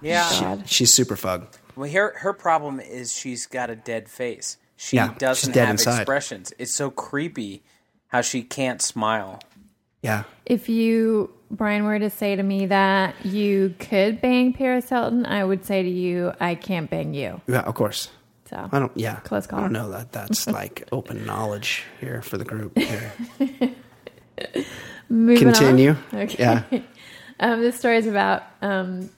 [0.01, 0.29] yeah.
[0.41, 0.69] God.
[0.69, 1.47] She's super fug.
[1.77, 4.57] Well, her her problem is she's got a dead face.
[4.77, 5.97] She Yeah, she's doesn't dead have inside.
[6.01, 6.53] expressions.
[6.59, 7.63] It's so creepy
[8.09, 9.41] how she can't smile.
[10.05, 10.25] Yeah.
[10.45, 15.43] If you, Brian, were to say to me that you could bang Paris Hilton, I
[15.43, 17.41] would say to you, I can't bang you.
[17.47, 18.11] Yeah, of course.
[18.51, 18.93] So I don't.
[18.95, 19.61] Yeah, Close call.
[19.61, 20.13] I don't know that.
[20.13, 22.77] That's like open knowledge here for the group.
[22.77, 23.15] Here.
[25.09, 25.55] Moving on.
[25.55, 25.97] Continue.
[26.13, 26.37] Okay.
[26.39, 26.63] Yeah.
[27.41, 29.11] Um, this story is about um,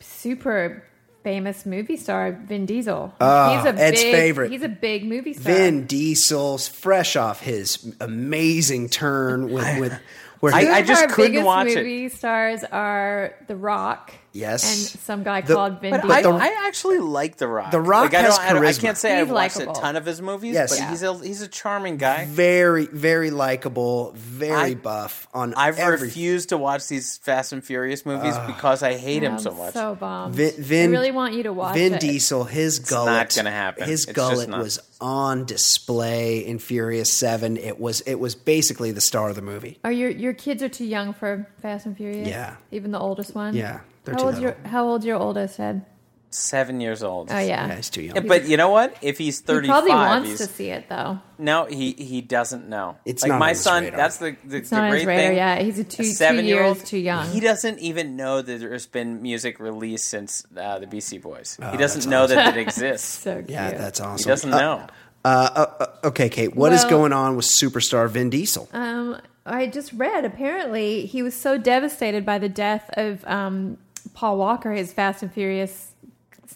[0.00, 0.82] super
[1.24, 3.12] famous movie star Vin Diesel.
[3.20, 4.52] Oh, he's a Ed's big, favorite.
[4.52, 5.52] He's a big movie star.
[5.52, 9.98] Vin Diesel's fresh off his amazing turn with with
[10.40, 11.76] where I- he, I just our couldn't biggest watch it.
[11.78, 14.12] movie stars are The Rock.
[14.36, 14.64] Yes.
[14.92, 16.12] And some guy The- called Vin But Diesel.
[16.12, 17.70] I, the- I actually like The Rock.
[17.70, 19.78] The Rock like, I has don't, I, don't- I can't say He's I've watched likable.
[19.78, 20.70] a ton of his movies, Yes.
[20.70, 20.90] but Yeah.
[20.90, 22.26] he's a he's a charming guy.
[22.26, 27.64] very very likable, very I- buff on I've every refused to watch these Fast and
[27.64, 29.72] Furious movies because I hate him so much.
[29.74, 30.34] So bummed.
[30.34, 32.00] Vin, Vin, I really want you to watch Vin it.
[32.00, 33.84] Diesel, his gullet, not gonna happen.
[33.88, 37.56] His It's gullet was on display in Furious Seven.
[37.56, 39.78] It was it was basically the star of the movie.
[39.84, 42.26] Are your your kids are too young for Fast and Furious?
[42.28, 42.56] Yeah.
[42.72, 43.54] Even the oldest one.
[43.54, 44.56] Yeah, they're How too old's your.
[44.64, 45.84] How old's your oldest, Ed?
[46.30, 47.30] Seven years old.
[47.30, 47.68] Oh yeah.
[47.68, 48.16] Yeah, he's too young.
[48.16, 48.96] Yeah, But you know what?
[49.02, 51.20] If he's thirty, he thirty probably wants he's to see it though.
[51.38, 51.66] no.
[51.66, 52.96] He he doesn't know.
[53.04, 53.84] It's like not my on his son.
[53.84, 53.96] radar.
[53.96, 55.26] That's the the, It's the not on great his radar.
[55.28, 55.36] thing.
[55.36, 57.28] Yeah, he's a two, two seven-year-old, years too young.
[57.30, 61.56] He doesn't even know that there's been music released since uh, the Beastie Boys.
[61.56, 63.06] he Oh, that's doesn't know that it exists.
[63.22, 63.50] so cute.
[63.50, 64.18] yeah, that's awesome.
[64.18, 64.86] he doesn't Uh, know.
[65.24, 68.68] Uh, uh, uh, okay, Kate, what is Well- going on with superstar Vin Diesel?
[68.72, 73.78] Um, I just read apparently he was so devastated by the death of um,
[74.14, 75.92] Paul Walker, his Fast and Furious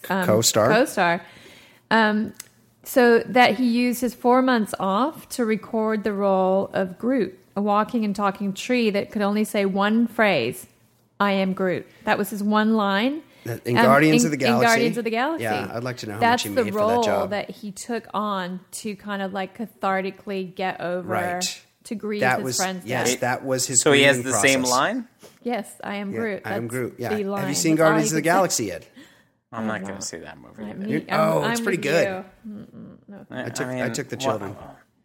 [0.09, 0.69] um, Co-star?
[0.69, 1.21] co-star,
[1.91, 2.33] um,
[2.83, 7.61] so that he used his four months off to record the role of Groot, a
[7.61, 10.65] walking and talking tree that could only say one phrase:
[11.19, 13.21] "I am Groot." That was his one line.
[13.65, 14.67] In Um, Guardians in- of the in Galaxy?
[14.67, 15.43] Guardians of the Galaxy.
[15.43, 17.55] Yeah, I'd like to know how That's much he the made for role that job.
[17.55, 21.61] he took on to kind of like cathartically get over Right.
[21.89, 23.19] To grieve that his was friend's yes, death.
[23.19, 23.81] that was his.
[23.81, 25.07] So he has the grieving same line.
[25.43, 26.41] Yes, I am Yeah, Groot.
[26.45, 26.95] I am That's Groot.
[26.97, 27.09] Yeah.
[27.15, 28.21] the Have you seen That's Guardians he of the.
[28.21, 28.87] Galaxy yet?
[29.51, 30.63] I'm not going to see that movie.
[30.73, 32.23] Me- Oh, I'm- it's I'm pretty good.
[32.45, 33.25] you.
[33.31, 34.55] I, took- I took the children.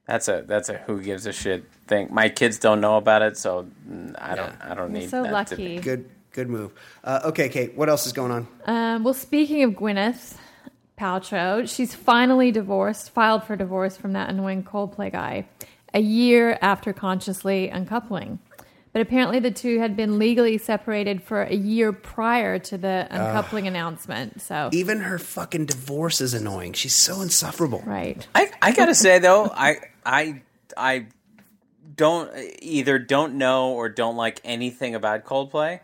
[0.07, 2.09] That's a that's a who gives a shit thing.
[2.11, 5.23] My kids don't know about it, so mm, I don't I don't You're need so
[5.23, 5.77] that lucky.
[5.77, 6.73] be- Good, good move.
[7.03, 8.47] Uh, okay, Kate, what else is going on?
[8.67, 10.35] Um, well, speaking of Gwyneth
[11.01, 15.47] Paltrow, she's finally divorced, filed for divorce from that annoying Coldplay guy,
[15.95, 18.41] a year after consciously uncoupling.
[18.93, 23.67] But apparently, the two had been legally separated for a year prior to the uncoupling
[23.67, 24.41] announcement.
[24.41, 26.75] So, Even her fucking divorce is annoying.
[26.75, 27.83] She's so insufferable.
[27.87, 28.25] right.
[28.37, 30.43] I I gotta say though, I I
[30.77, 31.07] I
[31.97, 32.31] don't
[32.61, 35.81] either don't know or don't like anything about Coldplay.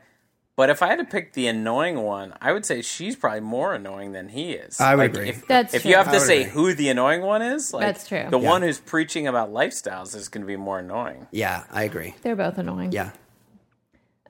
[0.61, 3.73] But if I had to pick the annoying one, I would say she's probably more
[3.73, 4.79] annoying than he is.
[4.79, 5.29] I would Like, agree.
[5.31, 5.91] If, That's if true.
[5.93, 6.51] you have to say agree.
[6.53, 8.27] who the annoying one is, like, That's true.
[8.29, 8.47] The Yeah.
[8.51, 11.29] one who's preaching about lifestyles is going to be more annoying.
[11.31, 12.15] Yeah, I agree.
[12.21, 12.93] They're both annoying.
[12.93, 13.13] Yeah.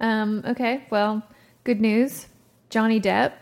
[0.01, 1.23] Um, okay, well,
[1.65, 2.27] good news.
[2.69, 3.33] Johnny Depp,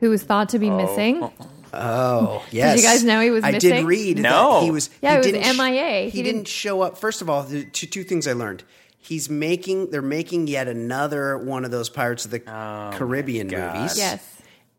[0.00, 1.30] who was thought to be missing.
[1.70, 2.76] Oh, yes.
[2.76, 3.70] Did you guys know he was I missing?
[3.70, 4.54] did read No.
[4.60, 4.88] that he was.
[5.02, 6.04] Yeah, he was didn't sh- MIA.
[6.04, 6.96] He, He didn't didn't- show up.
[6.96, 8.64] First of all, the two, two things I learned.
[8.98, 13.96] He's making they're making yet another one of those Pirates of the Oh Caribbean movies.
[13.98, 14.24] Yes.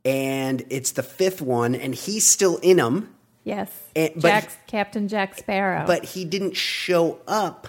[0.05, 3.13] and it's the fifth one, and he's still in them,
[3.43, 3.69] Yes.
[3.95, 5.85] And- but- Jack, Captain Jack Sparrow.
[5.87, 7.67] but he didn't show up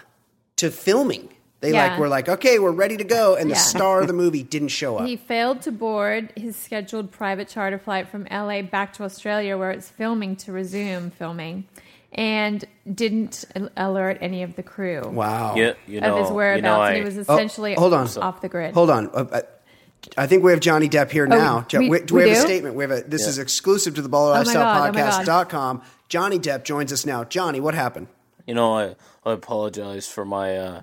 [0.57, 1.29] to filming.
[1.61, 1.89] They Yeah.
[1.89, 3.61] like were like, okay, we're ready to go, and the Yeah.
[3.61, 5.07] star of the movie didn't show up.
[5.07, 9.71] He failed to board his scheduled private charter flight from LA back to Australia, where
[9.71, 11.65] it's filming to resume filming,
[12.13, 13.45] and didn't
[13.77, 15.55] alert any of the crew wow.
[15.55, 16.57] You, you know, of his whereabouts.
[16.57, 18.09] you know, and he was Oh, essentially hold on.
[18.19, 18.75] off the grid.
[18.75, 19.09] Hold on.
[19.11, 19.41] Uh, uh,
[20.17, 21.67] I think we have Johnny Depp here now.
[21.75, 22.75] Oh, we- we, do we, we have a statement.
[22.75, 23.03] We have a.
[23.03, 25.27] This is exclusive to the Baller Lifestyle God, oh my God.
[25.27, 25.83] Podcast.com.
[26.09, 27.23] Johnny Depp joins us now.
[27.25, 28.09] Johnny, what happened?
[28.47, 30.81] you know, I, I apologize for my uh,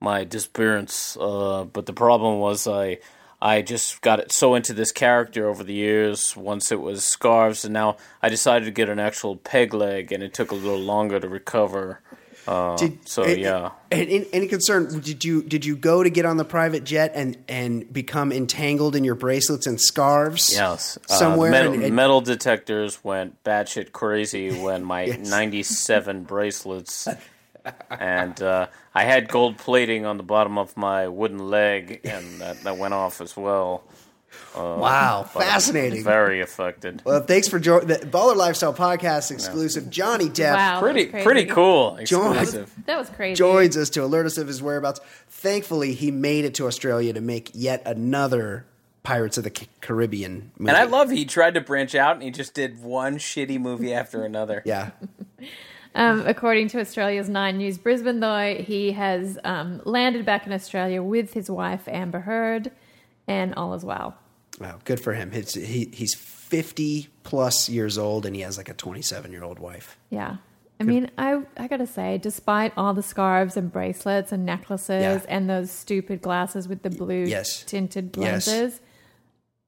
[0.00, 2.98] my disappearance, uh, but the problem was I
[3.44, 6.34] I just got it so into this character over the years.
[6.34, 10.22] Once it was scarves, and now I decided to get an actual peg leg, and
[10.22, 12.00] it took a little longer to recover.
[12.48, 12.76] Uh,
[13.06, 15.00] so and- yeah, And, and, any concern?
[15.00, 18.96] Did you did you go to get on the private jet and and become entangled
[18.96, 20.52] in your bracelets and scarves?
[20.52, 20.98] yes.
[21.06, 21.48] somewhere.
[21.48, 27.08] uh, metal, and- and- metal detectors went batshit crazy when my ninety-seven bracelets.
[27.90, 32.62] And uh, I had gold plating on the bottom of my wooden leg, and that,
[32.62, 33.84] that went off as well.
[34.56, 36.02] wow, fascinating.
[36.04, 37.02] Very affected.
[37.04, 39.90] Well, thanks for joining the Baller Lifestyle Podcast exclusive.
[39.90, 41.98] Johnny Depp Wow, pretty pretty cool.
[42.04, 42.72] John- Exclusive.
[42.86, 43.36] That was crazy.
[43.36, 45.00] joins us to alert us of his whereabouts.
[45.28, 48.66] Thankfully, he made it to Australia to make yet another
[49.04, 49.50] Pirates of the
[49.80, 50.68] Caribbean movie.
[50.70, 53.92] And I love he tried to branch out and he just did one shitty movie
[53.94, 54.62] after another.
[54.64, 54.90] yeah.
[55.94, 61.02] Um, according to Australia's Nine News Brisbane, though, he has um, landed back in Australia
[61.02, 62.72] with his wife Amber Heard,
[63.28, 64.16] and all is well.
[64.60, 65.30] Wow, good for him.
[65.32, 69.58] It's, he, he's 50 plus years old and he has like a 27 year old
[69.58, 69.96] wife.
[70.10, 70.36] Yeah.
[70.80, 75.20] I mean, I I gotta say, despite all the scarves and bracelets and necklaces Yeah.
[75.28, 77.62] and those stupid glasses with the blue Yes.
[77.64, 78.46] tinted Yes.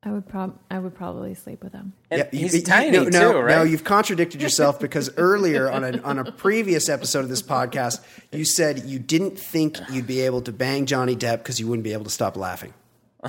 [0.06, 1.92] Lenses, I would prob I would probably sleep with him.
[2.10, 3.56] And Yeah, he's you- tiny no, too, no, right?
[3.56, 8.00] No, you've contradicted yourself because earlier on a, on a previous episode of this podcast,
[8.32, 11.84] you said you didn't think you'd be able to bang Johnny Depp because you wouldn't
[11.84, 12.72] be able to stop laughing.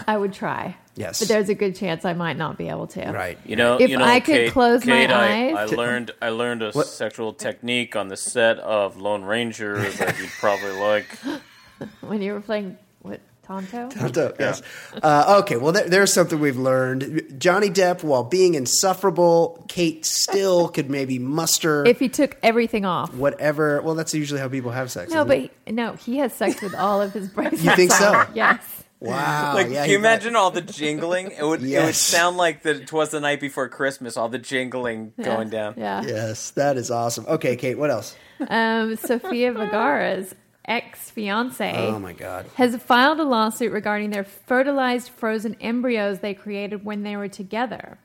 [0.06, 0.76] I would try.
[0.96, 1.20] Yes.
[1.20, 3.12] But there's a good chance I might not be able to.
[3.12, 3.40] Right.
[3.46, 6.12] You know, If you know, I could Kate, close my Kate, I, I eyes- learned
[6.22, 11.06] I learned a sexual technique on the set of Lone Ranger that you'd probably like.
[12.02, 13.90] When you were playing what Tonto?
[13.90, 14.62] Tonto, yes.
[15.02, 17.36] Uh, okay, well, there, there's something we've learned.
[17.40, 23.14] Johnny Depp, while being insufferable, Kate still could maybe muster If he took everything off.
[23.14, 23.82] whatever.
[23.82, 25.12] Well, that's usually how people have sex.
[25.14, 27.64] No, but he, no, he has sex with all of his bracelets.
[27.64, 28.26] You think so?
[28.34, 28.62] Yes.
[29.00, 29.54] wow.
[29.54, 31.32] Like, yeah, can you imagine all the jingling?
[31.32, 34.18] It would it would sound like that it was the night before Christmas.
[34.18, 35.76] All the jingling going down.
[35.78, 36.02] Yeah.
[36.04, 37.26] Yes, that is awesome.
[37.28, 38.16] Okay, Kate, what else?
[38.50, 40.34] Um, Sofia Vergara's
[40.68, 42.46] ex fiance Oh my God.
[42.56, 47.98] has filed a lawsuit regarding their fertilized frozen embryos they created when they were together.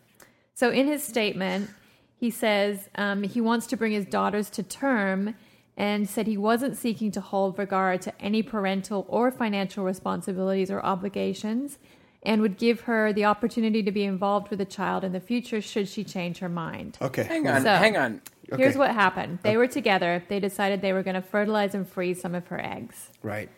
[0.55, 1.70] So, in his statement,
[2.14, 5.34] he says um, he wants to bring his daughters to term
[5.76, 10.80] and said he wasn't seeking to hold Vergara to any parental or financial responsibilities or
[10.84, 11.78] obligations
[12.22, 15.60] and would give her the opportunity to be involved with the child in the future
[15.60, 16.97] should she change her mind.
[17.02, 17.24] Okay.
[17.24, 18.20] Hang on, So- hang on.
[18.56, 19.38] Here's what happened.
[19.42, 20.22] They were together.
[20.28, 23.08] They decided they were going to fertilize and freeze some of her eggs.
[23.22, 23.48] Right.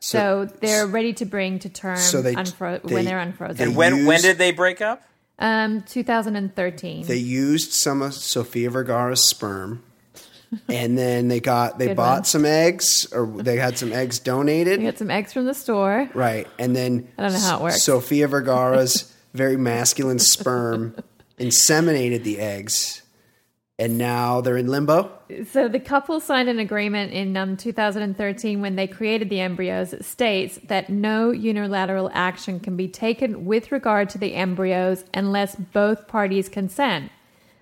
[0.00, 3.56] So, they're ready to bring to term So they- unfro- they- when they're unfrozen.
[3.56, 5.02] they- And when when did they break up?
[5.38, 7.06] um, 2013.
[7.06, 9.82] They used some of Sofia Vergara's sperm,
[10.68, 12.24] and then they got they Good bought one.
[12.24, 14.78] some eggs, or they had some eggs donated.
[14.78, 16.08] we got some eggs from the store.
[16.14, 17.82] Right, and then I don't know how it works.
[17.82, 20.94] Sofia Vergara's very masculine sperm
[21.40, 23.02] inseminated the eggs,
[23.78, 25.10] and now they're in limbo.
[25.50, 29.92] So the couple signed an agreement in um, 2013 when they created the embryos.
[29.92, 35.56] It states that no unilateral action can be taken with regard to the embryos unless
[35.56, 37.10] both parties consent.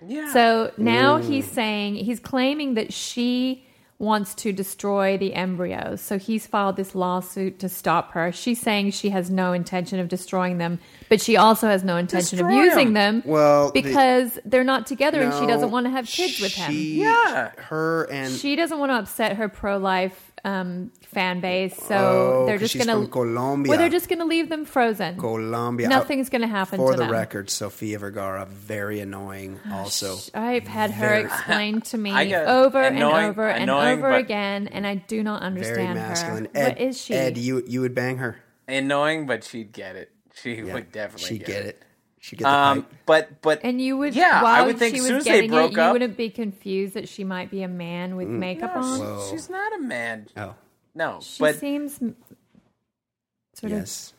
[0.05, 0.31] Yeah.
[0.31, 3.64] So now he's saying he's claiming that she
[3.97, 6.01] wants to destroy the embryos.
[6.01, 8.31] So he's filed this lawsuit to stop her.
[8.31, 12.37] She's saying she has no intention of destroying them, but she also has no intention
[12.39, 13.23] Destroy of using them.
[13.25, 16.71] Well, the- because they're not together and she doesn't want to have kids with him.
[16.73, 17.51] Yeah.
[17.57, 22.55] her and She doesn't want to upset her pro-life um, fan base, so Oh, they're
[22.55, 23.69] 'cause just she's going from Colombia.
[23.71, 25.17] Well, they're just going to leave them frozen.
[25.17, 25.87] Colombia.
[25.89, 27.11] Nothing's going to happen For to the them.
[27.11, 29.59] record, Sofia Vergara, very annoying.
[29.71, 33.63] Also, I've had her Very- explain to me I get- over and annoying- over and
[33.63, 36.45] annoying, over again, and I do not very understand masculine.
[36.45, 36.51] her.
[36.61, 37.13] Ed, what is she?
[37.15, 38.37] Ed, you you would bang her.
[38.67, 40.11] Annoying, but she'd get it.
[40.33, 41.67] She Yeah, would definitely She'd get, get it.
[41.67, 41.83] it.
[42.25, 45.03] She'd get the Um, but but and you would, Yeah, I would think she as
[45.03, 47.67] was soon as they broke it, you wouldn't be confused that she might be a
[47.67, 49.21] man with makeup No, on.
[49.29, 50.25] she- she's not a man.
[50.35, 50.55] Oh,
[50.95, 51.99] No, She but seems
[53.53, 54.13] sort Yes.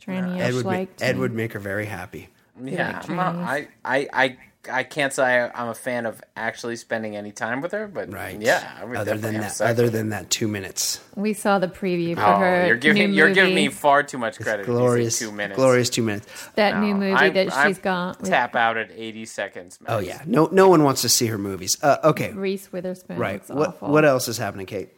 [0.00, 0.78] of tranny-ish Ed would, like.
[0.90, 2.28] make, Ed would make her very happy.
[2.62, 3.36] yeah, like I'm not.
[3.36, 4.36] I, I, I,
[4.70, 8.40] I can't say I'm a fan of actually spending any time with her, but Right.
[8.40, 11.00] yeah, I would Other than that, sex other than that two minutes.
[11.14, 12.66] We saw the preview for Oh, her.
[12.66, 14.62] you're giving new you're giving me far too much credit.
[14.62, 15.56] if you say Glorious, two minutes.
[15.56, 16.48] glorious two minutes.
[16.56, 19.78] that new movie I- that I she's got with Tap out at 80 seconds.
[19.88, 21.76] Oh yeah, no, no one wants to see her movies.
[21.82, 23.18] Uh, okay, Reese Witherspoon.
[23.18, 23.36] right.
[23.36, 23.88] It's What awful.
[23.90, 24.90] what else is happening, Kate?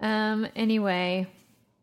[0.00, 0.46] Um.
[0.56, 1.26] Anyway,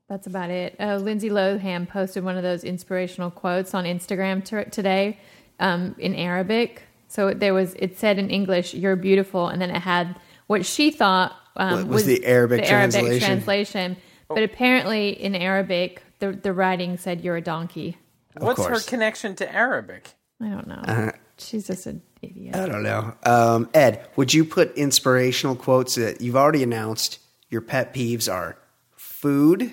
[0.09, 0.76] that's about it.
[0.80, 5.18] Uh, Lindsay Lohan posted one of those inspirational quotes on Instagram t- today,
[5.59, 6.81] um, in Arabic.
[7.07, 10.15] So there was it said in English, "You're beautiful," and then it had
[10.47, 13.27] what she thought um, What was the Arabic the Arabic translation?
[13.27, 13.97] translation.
[14.29, 17.97] But apparently, in Arabic, the the writing said, "You're a donkey."
[18.39, 20.09] What's her connection to Arabic?
[20.41, 20.75] I don't know.
[20.85, 21.11] Uh-huh.
[21.39, 22.55] She's just an idiot.
[22.55, 23.15] I don't know.
[23.23, 27.17] Um, Ed, would you put inspirational quotes that you've already announced?
[27.49, 28.57] Your pet peeves are
[28.95, 29.71] food.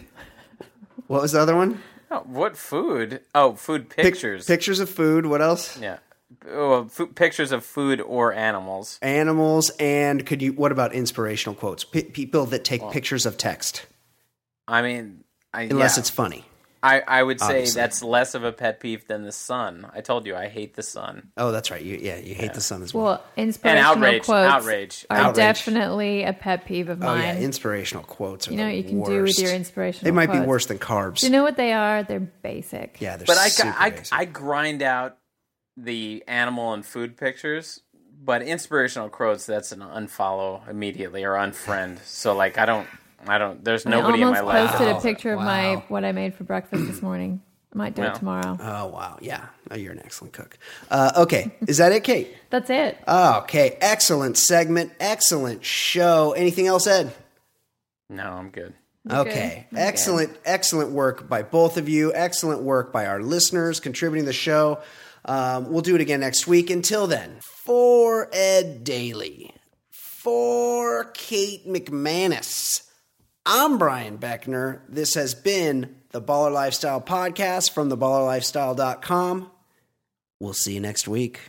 [1.09, 1.83] What was the other one?
[2.11, 3.21] Oh, what food?
[3.35, 4.47] Oh, food Pic- pictures.
[4.47, 5.27] pictures of food.
[5.27, 5.79] What else?
[5.79, 5.99] yeah.
[6.51, 8.99] Oh, fu- pictures of food or animals.
[9.03, 9.71] Animals.
[9.79, 10.53] And could you?
[10.53, 11.85] What about inspirational quotes?
[11.85, 13.87] P- people that take pictures of text,
[14.69, 16.01] I mean, I, unless yeah.
[16.01, 16.45] it's funny.
[16.83, 17.81] I, I would say Obviously.
[17.81, 19.87] that's less of a pet peeve than the sun.
[19.95, 21.31] I told you I hate the sun.
[21.39, 21.81] Oh, that's right.
[21.81, 23.05] You, yeah, you hate the sun as well.
[23.05, 25.37] Well, inspirational outrage, quotes outrage, are outrage.
[25.37, 27.11] definitely a pet peeve of oh, mine.
[27.21, 27.37] oh mine.
[27.37, 29.11] yeah, inspirational quotes are you know the what you can worst.
[29.11, 31.21] do with your inspirational They might be worse than carbs.
[31.21, 32.03] Do you know what they are?
[32.03, 32.99] They're basic.
[33.01, 33.49] yeah, they're But I,
[33.79, 34.13] I, basic.
[34.13, 35.17] I grind out
[35.77, 37.81] the animal and food pictures.
[38.25, 41.99] But inspirational quotes, that's an unfollow immediately or unfriend.
[42.05, 42.87] So like I don't,
[43.27, 43.63] I don't.
[43.65, 46.45] There's nobody I in my almost posted a picture of my what I made for
[46.45, 47.43] breakfast this morning.
[47.75, 48.13] I might do Well.
[48.13, 48.57] it tomorrow.
[48.61, 49.47] Oh wow, yeah.
[49.71, 50.57] Oh, you're an excellent cook.
[50.91, 52.35] Uh, okay, is that it, Kate?
[52.51, 52.97] That's it.
[53.07, 56.33] Okay, excellent segment, excellent show.
[56.33, 57.13] Anything else, Ed?
[58.09, 58.75] No, I'm good.
[59.11, 59.67] Okay, Okay.
[59.75, 62.13] excellent, excellent work by both of you.
[62.15, 64.81] Excellent work by our listeners contributing to the show.
[65.25, 66.71] Um, we'll do it again next week.
[66.71, 69.53] Until then, for Ed Daly,
[69.91, 72.89] for Kate McManus,
[73.47, 74.81] I'm Brian Beckner.
[74.89, 79.51] This has been the Baller Lifestyle Podcast from theballerlifestyle.com.
[80.41, 81.41] We'll see you next week.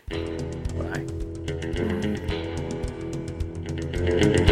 [4.00, 4.52] Bye.